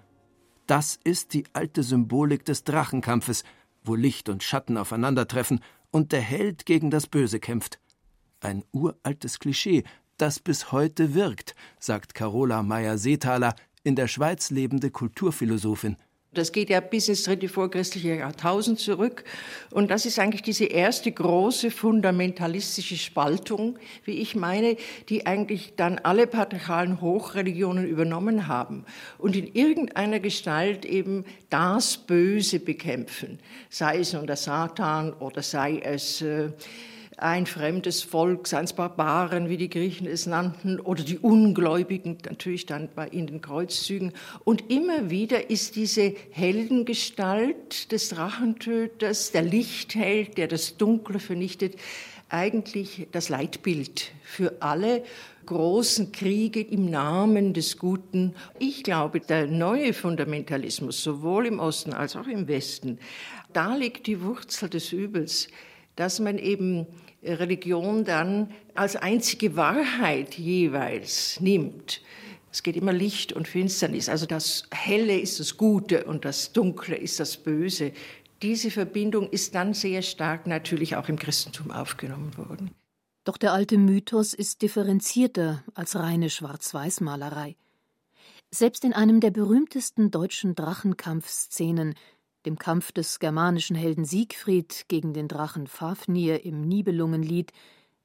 Das 0.65 0.99
ist 1.03 1.33
die 1.33 1.43
alte 1.53 1.83
Symbolik 1.83 2.45
des 2.45 2.63
Drachenkampfes, 2.63 3.43
wo 3.83 3.93
Licht 3.93 4.29
und 4.29 4.41
Schatten 4.41 4.77
aufeinandertreffen 4.77 5.59
und 5.95 6.11
der 6.11 6.19
Held 6.19 6.65
gegen 6.65 6.91
das 6.91 7.07
Böse 7.07 7.39
kämpft. 7.39 7.79
Ein 8.41 8.65
uraltes 8.73 9.39
Klischee, 9.39 9.85
das 10.17 10.41
bis 10.41 10.73
heute 10.73 11.13
wirkt, 11.13 11.55
sagt 11.79 12.13
Carola 12.13 12.63
Meyer-Seethaler, 12.63 13.55
in 13.81 13.95
der 13.95 14.09
Schweiz 14.09 14.49
lebende 14.49 14.91
Kulturphilosophin. 14.91 15.95
Das 16.37 16.51
geht 16.51 16.69
ja 16.69 16.79
bis 16.79 17.09
ins 17.09 17.23
dritte 17.23 17.49
vorchristliche 17.49 18.15
Jahrtausend 18.15 18.79
zurück. 18.79 19.23
Und 19.71 19.89
das 19.89 20.05
ist 20.05 20.19
eigentlich 20.19 20.41
diese 20.41 20.65
erste 20.65 21.11
große 21.11 21.71
fundamentalistische 21.71 22.97
Spaltung, 22.97 23.79
wie 24.03 24.19
ich 24.19 24.35
meine, 24.35 24.77
die 25.09 25.25
eigentlich 25.25 25.73
dann 25.75 25.99
alle 25.99 26.27
patriarchalen 26.27 27.01
Hochreligionen 27.01 27.87
übernommen 27.87 28.47
haben 28.47 28.85
und 29.17 29.35
in 29.35 29.53
irgendeiner 29.53 30.19
Gestalt 30.19 30.85
eben 30.85 31.25
das 31.49 31.97
Böse 31.97 32.59
bekämpfen. 32.59 33.39
Sei 33.69 33.99
es 33.99 34.13
nun 34.13 34.27
der 34.27 34.35
Satan 34.35 35.13
oder 35.13 35.41
sei 35.41 35.79
es 35.79 36.21
äh, 36.21 36.49
ein 37.17 37.45
fremdes 37.45 38.03
Volk, 38.03 38.47
seien 38.47 38.65
es 38.65 38.73
Barbaren, 38.73 39.49
wie 39.49 39.57
die 39.57 39.69
Griechen 39.69 40.07
es 40.07 40.25
nannten, 40.25 40.79
oder 40.79 41.03
die 41.03 41.17
Ungläubigen, 41.17 42.17
natürlich 42.25 42.65
dann 42.65 42.89
bei 42.93 43.07
in 43.07 43.27
den 43.27 43.41
Kreuzzügen. 43.41 44.11
Und 44.43 44.69
immer 44.69 45.09
wieder 45.09 45.49
ist 45.49 45.75
diese 45.75 46.13
Heldengestalt 46.31 47.91
des 47.91 48.09
Drachentöters, 48.09 49.31
der 49.31 49.43
Lichtheld, 49.43 50.37
der 50.37 50.47
das 50.47 50.77
Dunkle 50.77 51.19
vernichtet, 51.19 51.75
eigentlich 52.29 53.07
das 53.11 53.29
Leitbild 53.29 54.11
für 54.23 54.61
alle 54.61 55.03
großen 55.45 56.11
Kriege 56.11 56.59
im 56.59 56.89
Namen 56.89 57.53
des 57.53 57.77
Guten. 57.77 58.33
Ich 58.59 58.83
glaube, 58.83 59.19
der 59.19 59.45
neue 59.45 59.93
Fundamentalismus, 59.93 61.03
sowohl 61.03 61.45
im 61.45 61.59
Osten 61.59 61.93
als 61.93 62.15
auch 62.15 62.27
im 62.27 62.47
Westen, 62.47 62.99
da 63.53 63.75
liegt 63.75 64.07
die 64.07 64.21
Wurzel 64.21 64.69
des 64.69 64.91
Übels, 64.91 65.47
dass 65.95 66.19
man 66.19 66.37
eben 66.37 66.87
Religion 67.23 68.03
dann 68.03 68.51
als 68.73 68.95
einzige 68.95 69.55
Wahrheit 69.55 70.35
jeweils 70.35 71.39
nimmt. 71.39 72.01
Es 72.51 72.63
geht 72.63 72.77
immer 72.77 72.93
Licht 72.93 73.33
und 73.33 73.47
Finsternis. 73.47 74.07
Also 74.07 74.25
das 74.25 74.67
Helle 74.71 75.19
ist 75.19 75.39
das 75.39 75.57
Gute 75.57 76.05
und 76.05 76.23
das 76.23 76.53
Dunkle 76.53 76.95
ist 76.95 77.19
das 77.19 77.37
Böse. 77.37 77.91
Diese 78.41 78.71
Verbindung 78.71 79.29
ist 79.29 79.55
dann 79.55 79.73
sehr 79.73 80.01
stark 80.01 80.47
natürlich 80.47 80.95
auch 80.95 81.09
im 81.09 81.17
Christentum 81.17 81.71
aufgenommen 81.71 82.37
worden. 82.37 82.71
Doch 83.25 83.37
der 83.37 83.53
alte 83.53 83.77
Mythos 83.77 84.33
ist 84.33 84.61
differenzierter 84.61 85.63
als 85.73 85.95
reine 85.95 86.29
Schwarz-Weiß-Malerei. 86.29 87.55
Selbst 88.51 88.85
in 88.85 88.93
einem 88.93 89.19
der 89.19 89.31
berühmtesten 89.31 90.11
deutschen 90.11 90.55
Drachenkampfszenen 90.55 91.95
dem 92.45 92.57
Kampf 92.57 92.91
des 92.91 93.19
germanischen 93.19 93.75
Helden 93.75 94.05
Siegfried 94.05 94.85
gegen 94.87 95.13
den 95.13 95.27
Drachen 95.27 95.67
Fafnir 95.67 96.45
im 96.45 96.61
Nibelungenlied, 96.61 97.51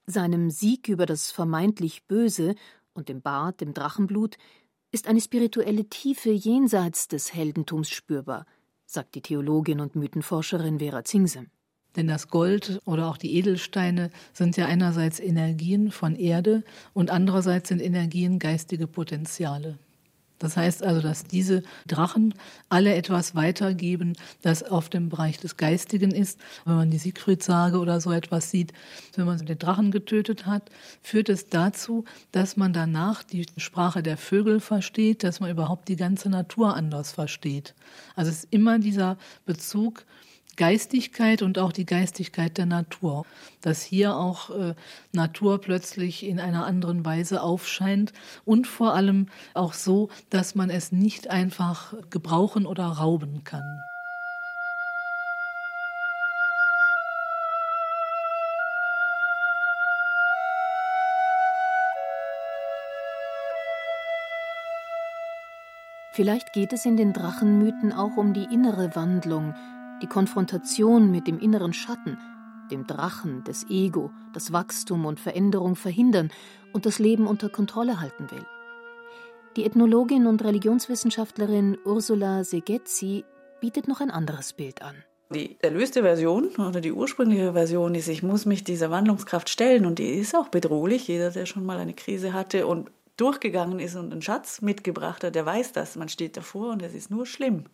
seinem 0.07 0.51
Sieg 0.51 0.89
über 0.89 1.07
das 1.07 1.31
vermeintlich 1.31 2.05
Böse 2.05 2.55
und 2.95 3.09
dem 3.09 3.23
Bad, 3.23 3.61
dem 3.61 3.75
Drachenblut, 3.75 4.37
ist 4.93 5.07
eine 5.07 5.21
spirituelle 5.21 5.85
Tiefe 5.89 6.31
jenseits 6.31 7.09
des 7.09 7.33
Heldentums 7.33 7.91
spürbar, 7.91 8.47
sagt 8.87 9.15
die 9.15 9.23
Theologin 9.23 9.81
und 9.81 9.95
Mythenforscherin 9.95 10.81
Vera 10.81 11.05
Zingsem. 11.05 11.47
Denn 11.97 12.07
das 12.07 12.29
Gold 12.29 12.81
oder 12.85 13.09
auch 13.09 13.17
die 13.17 13.35
Edelsteine 13.37 14.11
sind 14.33 14.57
ja 14.57 14.67
einerseits 14.67 15.19
Energien 15.19 15.91
von 15.91 16.15
Erde 16.15 16.63
und 16.93 17.11
andererseits 17.11 17.69
sind 17.69 17.81
Energien 17.81 18.39
geistige 18.39 18.87
Potenziale. 18.87 19.79
Das 20.41 20.57
heißt 20.57 20.83
also, 20.83 21.01
dass 21.01 21.25
diese 21.25 21.63
Drachen 21.87 22.35
alle 22.71 22.95
etwas 22.95 23.35
weitergeben, 23.35 24.15
das 24.43 24.63
auf 24.63 24.89
dem 24.89 25.11
Bereich 25.11 25.39
des 25.39 25.57
Geistigen 25.57 26.11
ist. 26.11 26.41
Wenn 26.65 26.77
man 26.77 26.91
die 26.91 26.99
Sigrid-Sage 26.99 27.79
oder 27.79 28.01
so 28.01 28.11
etwas 28.11 28.51
sieht, 28.51 28.73
wenn 29.15 29.27
man 29.27 29.39
den 29.39 29.59
Drachen 29.59 29.91
getötet 29.91 30.47
hat, 30.47 30.71
führt 31.03 31.29
es 31.29 31.49
dazu, 31.49 32.05
dass 32.33 32.57
man 32.57 32.73
danach 32.73 33.23
die 33.23 33.45
Sprache 33.59 34.03
der 34.03 34.17
Vögel 34.17 34.61
versteht, 34.61 35.23
dass 35.25 35.41
man 35.41 35.51
überhaupt 35.51 35.89
die 35.89 35.97
ganze 35.97 36.31
Natur 36.31 36.75
anders 36.75 37.13
versteht. 37.13 37.75
Also 38.17 38.31
es 38.31 38.45
ist 38.45 38.49
immer 38.51 38.79
dieser 38.79 39.19
Bezug 39.45 40.07
Geistigkeit 40.61 41.41
und 41.41 41.59
auch 41.59 41.73
die 41.73 41.87
Geistigkeit 41.87 42.59
der 42.59 42.67
Natur. 42.67 43.25
Dass 43.63 43.81
hier 43.81 44.15
auch 44.15 44.51
äh, 44.51 44.75
Natur 45.11 45.59
plötzlich 45.59 46.23
in 46.23 46.39
einer 46.39 46.67
anderen 46.67 47.03
Weise 47.03 47.43
aufscheint 47.43 48.13
und 48.45 48.67
vor 48.67 48.93
allem 48.93 49.29
auch 49.55 49.73
so, 49.73 50.11
dass 50.29 50.55
man 50.55 50.69
es 50.69 50.93
nicht 50.93 51.31
einfach 51.31 51.95
gebrauchen 52.11 52.67
oder 52.67 52.85
rauben 52.85 53.43
kann. 53.43 53.83
Vielleicht 66.13 66.53
geht 66.53 66.75
es 66.75 66.85
in 66.85 66.99
den 66.99 67.15
Drachenmythen 67.15 67.95
auch 67.95 68.19
um 68.19 68.35
die 68.35 68.45
innere 68.53 68.95
Wandlung, 68.95 69.55
die 70.03 70.07
Konfrontation 70.07 71.11
mit 71.11 71.27
dem 71.27 71.39
inneren 71.39 71.73
Schatten, 71.73 72.19
dem 72.71 72.87
Drachen, 72.87 73.45
des 73.45 73.69
Ego, 73.69 74.11
das 74.33 74.53
Wachstum 74.53 75.07
und 75.07 75.21
Veränderung 75.21 75.77
verhindern 75.77 76.31
und 76.73 76.87
das 76.87 76.99
Leben 76.99 77.27
unter 77.27 77.49
Kontrolle 77.49 78.01
halten 78.01 78.31
will. 78.31 78.47
Die 79.57 79.65
Ethnologin 79.65 80.27
und 80.27 80.45
Religionswissenschaftlerin 80.45 81.77
Ursula 81.85 82.45
Segezzi 82.45 83.25
bietet 83.61 83.89
noch 83.89 84.01
ein 84.01 84.11
anderes 84.11 84.53
Bild 84.53 84.81
an. 84.83 84.97
Die 85.33 85.57
erlöste 85.61 86.03
Version 86.03 86.49
oder 86.57 86.81
die 86.81 86.93
ursprüngliche 86.93 87.53
Version 87.53 87.95
ist, 87.95 88.09
ich 88.09 88.23
muss 88.23 88.47
mich 88.47 88.65
dieser 88.65 88.91
Wandlungskraft 88.91 89.49
stellen 89.49 89.87
und 89.87 89.99
die 89.99 90.15
ist 90.15 90.35
auch 90.35 90.49
bedrohlich. 90.49 91.07
Jeder, 91.07 91.31
der 91.31 91.47
schon 91.47 91.65
mal 91.65 91.79
eine 91.79 91.95
Krise 91.95 92.33
hatte 92.33 92.67
und 92.67 92.91
durchgegangen 93.17 93.79
ist 93.79 93.97
und 93.97 94.13
einen 94.13 94.23
Schatz 94.23 94.61
mitgebracht 94.61 95.23
hat, 95.23 95.35
der 95.35 95.47
weiß 95.47 95.73
das. 95.73 95.95
Man 95.97 96.09
steht 96.09 96.37
davor 96.37 96.71
und 96.71 96.83
es 96.83 96.95
ist 96.95 97.11
nur 97.11 97.27
schlimm. 97.27 97.65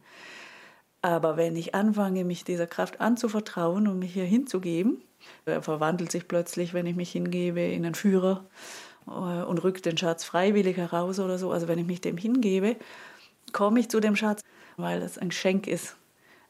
Aber 1.07 1.37
wenn 1.37 1.55
ich 1.55 1.73
anfange, 1.73 2.25
mich 2.25 2.43
dieser 2.43 2.67
Kraft 2.67 3.01
anzuvertrauen 3.01 3.87
und 3.87 4.01
mich 4.01 4.13
hier 4.13 4.25
hinzugeben, 4.25 5.01
er 5.45 5.63
verwandelt 5.63 6.11
sich 6.11 6.27
plötzlich, 6.27 6.75
wenn 6.75 6.85
ich 6.85 6.97
mich 6.97 7.13
hingebe, 7.13 7.61
in 7.61 7.85
einen 7.85 7.95
Führer 7.95 8.45
äh, 9.07 9.11
und 9.45 9.63
rückt 9.63 9.87
den 9.87 9.97
Schatz 9.97 10.25
freiwillig 10.25 10.77
heraus 10.77 11.21
oder 11.21 11.39
so. 11.39 11.53
Also 11.53 11.69
wenn 11.69 11.79
ich 11.79 11.87
mich 11.87 12.01
dem 12.01 12.17
hingebe, 12.17 12.75
komme 13.53 13.79
ich 13.79 13.89
zu 13.89 14.01
dem 14.01 14.17
Schatz, 14.17 14.41
weil 14.77 15.01
es 15.01 15.17
ein 15.17 15.29
Geschenk 15.29 15.69
ist, 15.69 15.95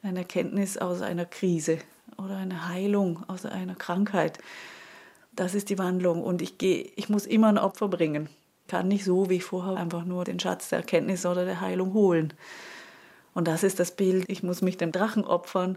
eine 0.03 0.21
Erkenntnis 0.21 0.79
aus 0.79 1.03
einer 1.03 1.27
Krise 1.27 1.77
oder 2.17 2.39
eine 2.39 2.67
Heilung 2.67 3.25
aus 3.29 3.45
einer 3.45 3.75
Krankheit. 3.75 4.39
Das 5.35 5.55
ist 5.55 5.69
die 5.69 5.79
Wandlung 5.79 6.23
und 6.23 6.41
ich 6.41 6.57
gehe, 6.57 6.91
ich 6.97 7.11
muss 7.11 7.27
immer 7.27 7.49
ein 7.49 7.59
Opfer 7.59 7.89
bringen. 7.89 8.31
Kann 8.69 8.89
nicht 8.89 9.05
so 9.05 9.29
wie 9.29 9.41
vorher 9.41 9.77
einfach 9.77 10.07
nur 10.07 10.25
den 10.25 10.41
Schatz 10.41 10.71
der 10.71 10.79
Erkenntnis 10.79 11.27
oder 11.27 11.45
der 11.45 11.61
Heilung 11.61 11.93
holen. 11.93 12.33
Und 13.37 13.47
das 13.47 13.64
ist 13.64 13.78
das 13.78 13.95
Bild, 13.95 14.25
ich 14.28 14.43
muss 14.43 14.62
mich 14.62 14.78
dem 14.78 14.93
Drachen 14.93 15.23
opfern, 15.23 15.76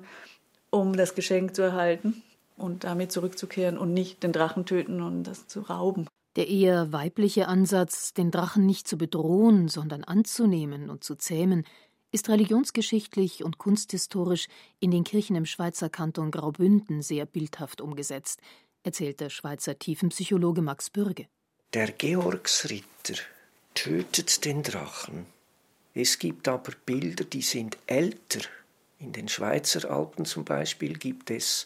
um 0.69 0.95
das 0.95 1.13
Geschenk 1.13 1.53
zu 1.53 1.61
erhalten 1.61 2.23
und 2.55 2.85
damit 2.85 3.11
zurückzukehren 3.11 3.77
und 3.77 3.93
nicht 3.93 4.23
den 4.23 4.31
Drachen 4.31 4.65
töten 4.65 5.01
und 5.01 5.25
das 5.25 5.45
zu 5.47 5.59
rauben. 5.59 6.07
Der 6.37 6.47
eher 6.47 6.93
weibliche 6.93 7.49
Ansatz, 7.49 8.13
den 8.13 8.31
Drachen 8.31 8.65
nicht 8.65 8.87
zu 8.87 8.97
bedrohen, 8.97 9.67
sondern 9.67 10.05
anzunehmen 10.05 10.89
und 10.89 11.03
zu 11.03 11.15
zähmen, 11.15 11.65
ist 12.13 12.29
religionsgeschichtlich 12.29 13.43
und 13.43 13.57
kunsthistorisch 13.57 14.47
in 14.79 14.91
den 14.91 15.03
Kirchen 15.03 15.35
im 15.35 15.45
Schweizer 15.45 15.89
Kanton 15.89 16.31
Graubünden 16.31 17.01
sehr 17.01 17.25
bildhaft 17.25 17.81
umgesetzt, 17.81 18.39
erzählt 18.83 19.19
der 19.19 19.29
Schweizer 19.29 19.77
Tiefenpsychologe 19.77 20.61
Max 20.61 20.89
Bürge. 20.89 21.27
Der 21.73 21.91
Georgsritter 21.91 23.19
tötet 23.73 24.45
den 24.45 24.63
Drachen 24.63 25.25
es 25.93 26.19
gibt 26.19 26.47
aber 26.47 26.71
Bilder, 26.85 27.23
die 27.23 27.41
sind 27.41 27.77
älter. 27.87 28.41
In 28.99 29.11
den 29.11 29.27
Schweizer 29.27 29.89
Alpen 29.89 30.25
zum 30.25 30.45
Beispiel 30.45 30.97
gibt 30.97 31.31
es 31.31 31.65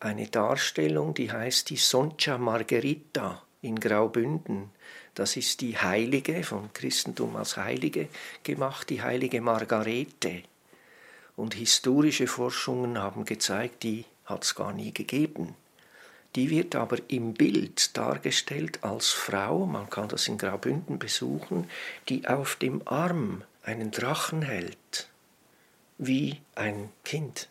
eine 0.00 0.26
Darstellung, 0.26 1.14
die 1.14 1.30
heißt 1.30 1.70
die 1.70 1.76
Soncha 1.76 2.38
Margherita 2.38 3.42
in 3.62 3.78
Graubünden. 3.78 4.70
Das 5.14 5.36
ist 5.36 5.60
die 5.60 5.78
Heilige, 5.78 6.42
vom 6.42 6.72
Christentum 6.72 7.36
als 7.36 7.56
Heilige 7.56 8.08
gemacht, 8.42 8.90
die 8.90 9.02
heilige 9.02 9.40
Margarete. 9.40 10.42
Und 11.36 11.54
historische 11.54 12.26
Forschungen 12.26 12.98
haben 12.98 13.24
gezeigt, 13.24 13.84
die 13.84 14.04
hat 14.24 14.44
es 14.44 14.54
gar 14.54 14.72
nie 14.72 14.92
gegeben. 14.92 15.54
Die 16.34 16.50
wird 16.50 16.74
aber 16.74 16.98
im 17.08 17.34
Bild 17.34 17.96
dargestellt 17.96 18.82
als 18.82 19.10
Frau, 19.10 19.66
man 19.66 19.90
kann 19.90 20.08
das 20.08 20.28
in 20.28 20.38
Graubünden 20.38 20.98
besuchen, 20.98 21.68
die 22.08 22.26
auf 22.26 22.56
dem 22.56 22.80
Arm 22.86 23.44
einen 23.62 23.90
Drachen 23.90 24.42
hält, 24.42 25.10
wie 25.98 26.40
ein 26.54 26.90
Kind. 27.04 27.48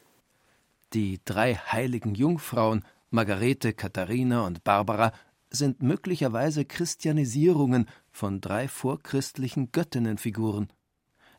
Die 0.94 1.20
drei 1.24 1.56
heiligen 1.56 2.16
Jungfrauen, 2.16 2.84
Margarete, 3.10 3.74
Katharina 3.74 4.46
und 4.46 4.64
Barbara, 4.64 5.14
sind 5.50 5.82
möglicherweise 5.82 6.66
Christianisierungen 6.66 7.88
von 8.12 8.42
drei 8.42 8.68
vorchristlichen 8.68 9.72
Göttinnenfiguren. 9.72 10.70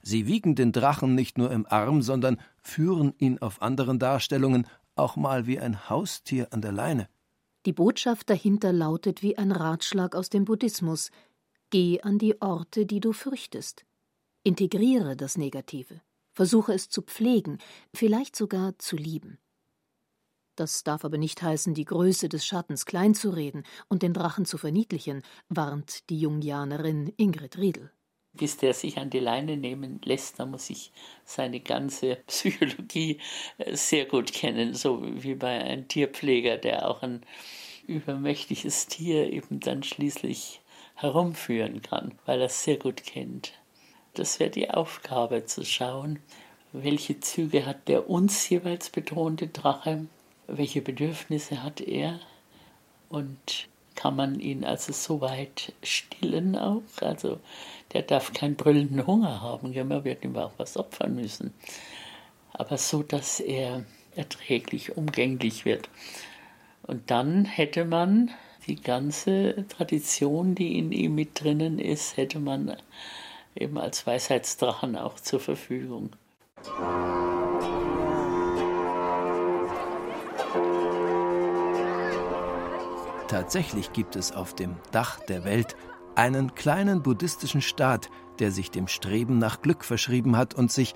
Sie 0.02 0.26
wiegen 0.26 0.54
den 0.54 0.72
Drachen 0.72 1.14
nicht 1.14 1.38
nur 1.38 1.50
im 1.50 1.66
Arm, 1.66 2.02
sondern 2.02 2.40
führen 2.60 3.14
ihn 3.18 3.38
auf 3.40 3.62
anderen 3.62 3.98
Darstellungen 3.98 4.66
auch 4.96 5.16
mal 5.16 5.46
wie 5.46 5.58
ein 5.58 5.88
Haustier 5.88 6.48
an 6.50 6.60
der 6.60 6.72
Leine. 6.72 7.08
Die 7.64 7.72
Botschaft 7.72 8.28
dahinter 8.28 8.72
lautet 8.72 9.22
wie 9.22 9.38
ein 9.38 9.52
Ratschlag 9.52 10.14
aus 10.16 10.28
dem 10.28 10.44
Buddhismus 10.44 11.10
Geh 11.70 12.02
an 12.02 12.18
die 12.18 12.42
Orte, 12.42 12.84
die 12.84 13.00
du 13.00 13.12
fürchtest. 13.12 13.86
Integriere 14.44 15.14
das 15.14 15.38
Negative, 15.38 16.00
versuche 16.32 16.72
es 16.72 16.88
zu 16.88 17.02
pflegen, 17.02 17.58
vielleicht 17.94 18.34
sogar 18.34 18.76
zu 18.76 18.96
lieben. 18.96 19.38
Das 20.56 20.82
darf 20.82 21.04
aber 21.04 21.16
nicht 21.16 21.40
heißen, 21.40 21.74
die 21.74 21.84
Größe 21.84 22.28
des 22.28 22.44
Schattens 22.44 22.84
kleinzureden 22.84 23.62
und 23.88 24.02
den 24.02 24.12
Drachen 24.12 24.44
zu 24.44 24.58
verniedlichen, 24.58 25.22
warnt 25.48 26.10
die 26.10 26.18
Jungianerin 26.18 27.12
Ingrid 27.16 27.56
Riedel. 27.56 27.92
Bis 28.32 28.56
der 28.56 28.74
sich 28.74 28.98
an 28.98 29.10
die 29.10 29.20
Leine 29.20 29.56
nehmen 29.56 30.00
lässt, 30.04 30.40
da 30.40 30.46
muss 30.46 30.70
ich 30.70 30.90
seine 31.24 31.60
ganze 31.60 32.16
Psychologie 32.26 33.20
äh, 33.58 33.76
sehr 33.76 34.06
gut 34.06 34.32
kennen, 34.32 34.74
so 34.74 35.02
wie 35.22 35.36
bei 35.36 35.62
einem 35.62 35.86
Tierpfleger, 35.86 36.56
der 36.56 36.88
auch 36.88 37.02
ein 37.02 37.24
übermächtiges 37.86 38.88
Tier 38.88 39.32
eben 39.32 39.60
dann 39.60 39.84
schließlich 39.84 40.62
herumführen 40.96 41.82
kann, 41.82 42.18
weil 42.26 42.40
er 42.40 42.46
es 42.46 42.64
sehr 42.64 42.78
gut 42.78 43.04
kennt. 43.04 43.52
Das 44.14 44.40
wäre 44.40 44.50
die 44.50 44.70
Aufgabe 44.70 45.46
zu 45.46 45.64
schauen, 45.64 46.18
welche 46.72 47.20
Züge 47.20 47.66
hat 47.66 47.88
der 47.88 48.08
uns 48.10 48.48
jeweils 48.48 48.90
bedrohende 48.90 49.46
Drache, 49.48 50.06
welche 50.46 50.82
Bedürfnisse 50.82 51.62
hat 51.62 51.80
er 51.80 52.20
und 53.08 53.68
kann 53.94 54.16
man 54.16 54.40
ihn 54.40 54.64
also 54.64 54.92
so 54.92 55.20
weit 55.20 55.72
stillen 55.82 56.56
auch. 56.56 56.82
Also 57.00 57.38
der 57.92 58.02
darf 58.02 58.32
keinen 58.32 58.56
brüllenden 58.56 59.06
Hunger 59.06 59.40
haben, 59.42 59.74
wir 59.74 59.88
werden 60.04 60.32
ihm 60.32 60.36
auch 60.36 60.52
was 60.56 60.76
opfern 60.76 61.14
müssen. 61.14 61.52
Aber 62.52 62.78
so, 62.78 63.02
dass 63.02 63.40
er 63.40 63.84
erträglich, 64.14 64.96
umgänglich 64.96 65.64
wird. 65.64 65.88
Und 66.82 67.10
dann 67.10 67.44
hätte 67.44 67.84
man 67.84 68.30
die 68.66 68.76
ganze 68.76 69.66
Tradition, 69.68 70.54
die 70.54 70.78
in 70.78 70.92
ihm 70.92 71.14
mit 71.14 71.42
drinnen 71.42 71.78
ist, 71.78 72.16
hätte 72.16 72.38
man 72.38 72.76
eben 73.54 73.78
als 73.78 74.06
Weisheitsdrachen 74.06 74.96
auch 74.96 75.16
zur 75.16 75.40
Verfügung. 75.40 76.10
Tatsächlich 83.28 83.92
gibt 83.92 84.16
es 84.16 84.32
auf 84.32 84.54
dem 84.54 84.76
Dach 84.90 85.18
der 85.20 85.44
Welt 85.44 85.76
einen 86.14 86.54
kleinen 86.54 87.02
buddhistischen 87.02 87.62
Staat, 87.62 88.10
der 88.38 88.50
sich 88.50 88.70
dem 88.70 88.88
Streben 88.88 89.38
nach 89.38 89.62
Glück 89.62 89.84
verschrieben 89.84 90.36
hat 90.36 90.54
und 90.54 90.70
sich 90.70 90.94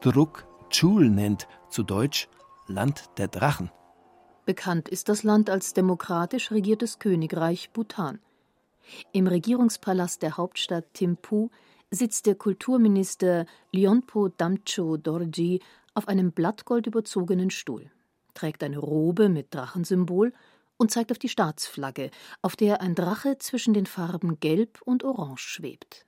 Druk 0.00 0.46
Chul 0.68 1.08
nennt, 1.08 1.48
zu 1.68 1.82
Deutsch 1.82 2.28
Land 2.66 3.10
der 3.16 3.28
Drachen. 3.28 3.70
Bekannt 4.44 4.88
ist 4.88 5.08
das 5.08 5.22
Land 5.22 5.50
als 5.50 5.74
demokratisch 5.74 6.50
regiertes 6.50 6.98
Königreich 6.98 7.70
Bhutan. 7.70 8.20
Im 9.12 9.26
Regierungspalast 9.26 10.22
der 10.22 10.36
Hauptstadt 10.36 10.92
Thimphu 10.94 11.50
sitzt 11.90 12.26
der 12.26 12.34
Kulturminister 12.34 13.46
Lionpo 13.72 14.28
Damcho 14.28 14.96
Dorji 14.96 15.60
auf 15.94 16.08
einem 16.08 16.32
blattgold 16.32 16.86
überzogenen 16.86 17.50
Stuhl, 17.50 17.90
trägt 18.34 18.62
eine 18.62 18.78
Robe 18.78 19.28
mit 19.28 19.54
Drachensymbol 19.54 20.32
und 20.76 20.90
zeigt 20.90 21.10
auf 21.10 21.18
die 21.18 21.28
Staatsflagge, 21.28 22.10
auf 22.42 22.56
der 22.56 22.80
ein 22.80 22.94
Drache 22.94 23.38
zwischen 23.38 23.74
den 23.74 23.86
Farben 23.86 24.40
Gelb 24.40 24.80
und 24.84 25.04
Orange 25.04 25.42
schwebt. 25.42 26.06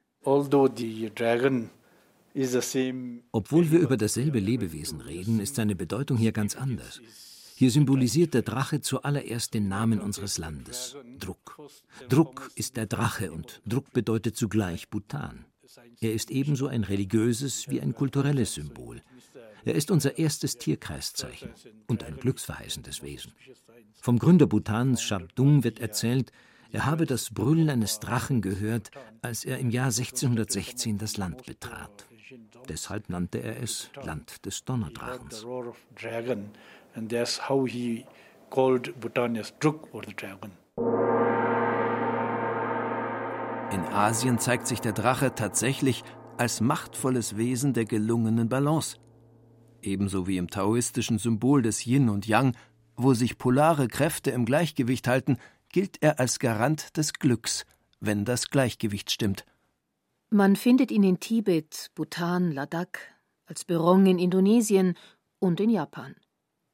Obwohl 3.32 3.70
wir 3.70 3.80
über 3.80 3.96
dasselbe 3.96 4.38
Lebewesen 4.38 5.00
reden, 5.00 5.40
ist 5.40 5.56
seine 5.56 5.74
Bedeutung 5.74 6.16
hier 6.16 6.32
ganz 6.32 6.56
anders. 6.56 7.00
Hier 7.56 7.70
symbolisiert 7.70 8.32
der 8.34 8.42
Drache 8.42 8.80
zuallererst 8.80 9.52
den 9.52 9.68
Namen 9.68 10.00
unseres 10.00 10.38
Landes, 10.38 10.96
Druk. 11.18 11.60
Druk 12.08 12.50
ist 12.54 12.76
der 12.76 12.86
Drache 12.86 13.30
und 13.30 13.60
Druk 13.66 13.92
bedeutet 13.92 14.36
zugleich 14.36 14.88
Bhutan. 14.88 15.44
Er 16.00 16.12
ist 16.12 16.30
ebenso 16.30 16.66
ein 16.66 16.84
religiöses 16.84 17.68
wie 17.68 17.80
ein 17.80 17.94
kulturelles 17.94 18.54
Symbol. 18.54 19.02
Er 19.64 19.74
ist 19.74 19.90
unser 19.90 20.18
erstes 20.18 20.58
Tierkreiszeichen 20.58 21.50
und 21.86 22.04
ein 22.04 22.16
glücksverheißendes 22.16 23.02
Wesen. 23.02 23.32
Vom 24.00 24.18
Gründer 24.18 24.46
Bhutans 24.46 25.02
Shabdung 25.02 25.64
wird 25.64 25.78
erzählt, 25.78 26.32
er 26.72 26.86
habe 26.86 27.04
das 27.06 27.30
Brüllen 27.30 27.68
eines 27.68 28.00
Drachen 28.00 28.40
gehört, 28.40 28.90
als 29.20 29.44
er 29.44 29.58
im 29.58 29.70
Jahr 29.70 29.86
1616 29.86 30.98
das 30.98 31.16
Land 31.18 31.44
betrat. 31.44 32.06
Deshalb 32.68 33.10
nannte 33.10 33.38
er 33.42 33.62
es 33.62 33.90
Land 34.02 34.44
des 34.46 34.64
Donnerdrachens. 34.64 35.44
In 43.72 43.84
Asien 43.84 44.38
zeigt 44.38 44.66
sich 44.66 44.80
der 44.80 44.92
Drache 44.92 45.34
tatsächlich 45.34 46.04
als 46.36 46.60
machtvolles 46.60 47.38
Wesen 47.38 47.72
der 47.72 47.86
gelungenen 47.86 48.50
Balance. 48.50 48.98
Ebenso 49.80 50.26
wie 50.26 50.36
im 50.36 50.50
taoistischen 50.50 51.18
Symbol 51.18 51.62
des 51.62 51.86
Yin 51.86 52.10
und 52.10 52.26
Yang, 52.26 52.54
wo 52.96 53.14
sich 53.14 53.38
polare 53.38 53.88
Kräfte 53.88 54.30
im 54.30 54.44
Gleichgewicht 54.44 55.08
halten, 55.08 55.38
gilt 55.70 56.02
er 56.02 56.20
als 56.20 56.38
Garant 56.38 56.98
des 56.98 57.14
Glücks, 57.14 57.64
wenn 57.98 58.26
das 58.26 58.50
Gleichgewicht 58.50 59.10
stimmt. 59.10 59.46
Man 60.28 60.54
findet 60.56 60.90
ihn 60.90 61.02
in 61.02 61.18
Tibet, 61.18 61.90
Bhutan, 61.94 62.52
Ladakh, 62.52 63.00
als 63.46 63.64
Berong 63.64 64.04
in 64.04 64.18
Indonesien 64.18 64.98
und 65.38 65.60
in 65.60 65.70
Japan. 65.70 66.14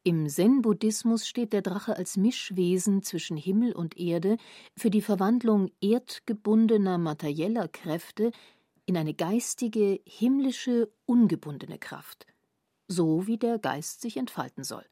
Im 0.05 0.29
Zen-Buddhismus 0.29 1.27
steht 1.27 1.53
der 1.53 1.63
Drache 1.63 1.97
als 1.97 2.17
Mischwesen 2.17 3.03
zwischen 3.03 3.37
Himmel 3.37 3.73
und 3.73 3.99
Erde 3.99 4.37
für 4.77 4.91
die 4.91 5.03
Verwandlung 5.03 5.71
erdgebundener 5.81 6.99
materieller 6.99 7.69
Kräfte 7.69 8.31
in 8.87 8.97
eine 8.97 9.13
geistige, 9.13 10.01
himmlische, 10.07 10.91
ungebundene 11.05 11.79
Kraft, 11.79 12.27
so 12.87 13.27
wie 13.27 13.37
der 13.37 13.59
Geist 13.59 14.01
sich 14.01 14.17
entfalten 14.17 14.65
soll. 14.65 14.85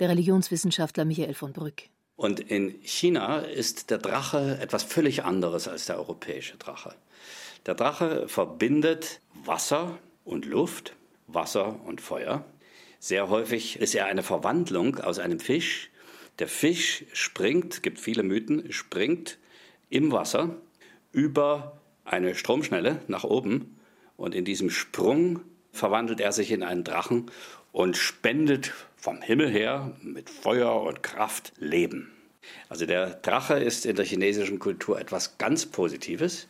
Der 0.00 0.08
Religionswissenschaftler 0.08 1.04
Michael 1.04 1.34
von 1.34 1.52
Brück. 1.52 1.84
Und 2.16 2.40
in 2.40 2.70
China 2.82 3.38
ist 3.38 3.90
der 3.90 3.98
Drache 3.98 4.58
etwas 4.60 4.82
völlig 4.82 5.24
anderes 5.24 5.68
als 5.68 5.86
der 5.86 5.98
europäische 5.98 6.56
Drache. 6.56 6.94
Der 7.66 7.74
Drache 7.74 8.28
verbindet 8.28 9.20
Wasser 9.44 9.98
und 10.24 10.46
Luft, 10.46 10.94
Wasser 11.26 11.80
und 11.84 12.00
Feuer. 12.00 12.44
Sehr 13.06 13.28
häufig 13.28 13.78
ist 13.80 13.94
er 13.94 14.06
eine 14.06 14.22
Verwandlung 14.22 14.98
aus 14.98 15.18
einem 15.18 15.38
Fisch. 15.38 15.90
Der 16.38 16.48
Fisch 16.48 17.04
springt, 17.12 17.82
gibt 17.82 18.00
viele 18.00 18.22
Mythen, 18.22 18.72
springt 18.72 19.36
im 19.90 20.10
Wasser 20.10 20.56
über 21.12 21.78
eine 22.06 22.34
Stromschnelle 22.34 23.02
nach 23.06 23.24
oben 23.24 23.78
und 24.16 24.34
in 24.34 24.46
diesem 24.46 24.70
Sprung 24.70 25.40
verwandelt 25.70 26.18
er 26.18 26.32
sich 26.32 26.50
in 26.50 26.62
einen 26.62 26.82
Drachen 26.82 27.30
und 27.72 27.98
spendet 27.98 28.72
vom 28.96 29.20
Himmel 29.20 29.50
her 29.50 29.94
mit 30.00 30.30
Feuer 30.30 30.80
und 30.80 31.02
Kraft 31.02 31.52
Leben. 31.58 32.10
Also 32.70 32.86
der 32.86 33.10
Drache 33.10 33.58
ist 33.58 33.84
in 33.84 33.96
der 33.96 34.06
chinesischen 34.06 34.58
Kultur 34.58 34.98
etwas 34.98 35.36
ganz 35.36 35.66
Positives. 35.66 36.48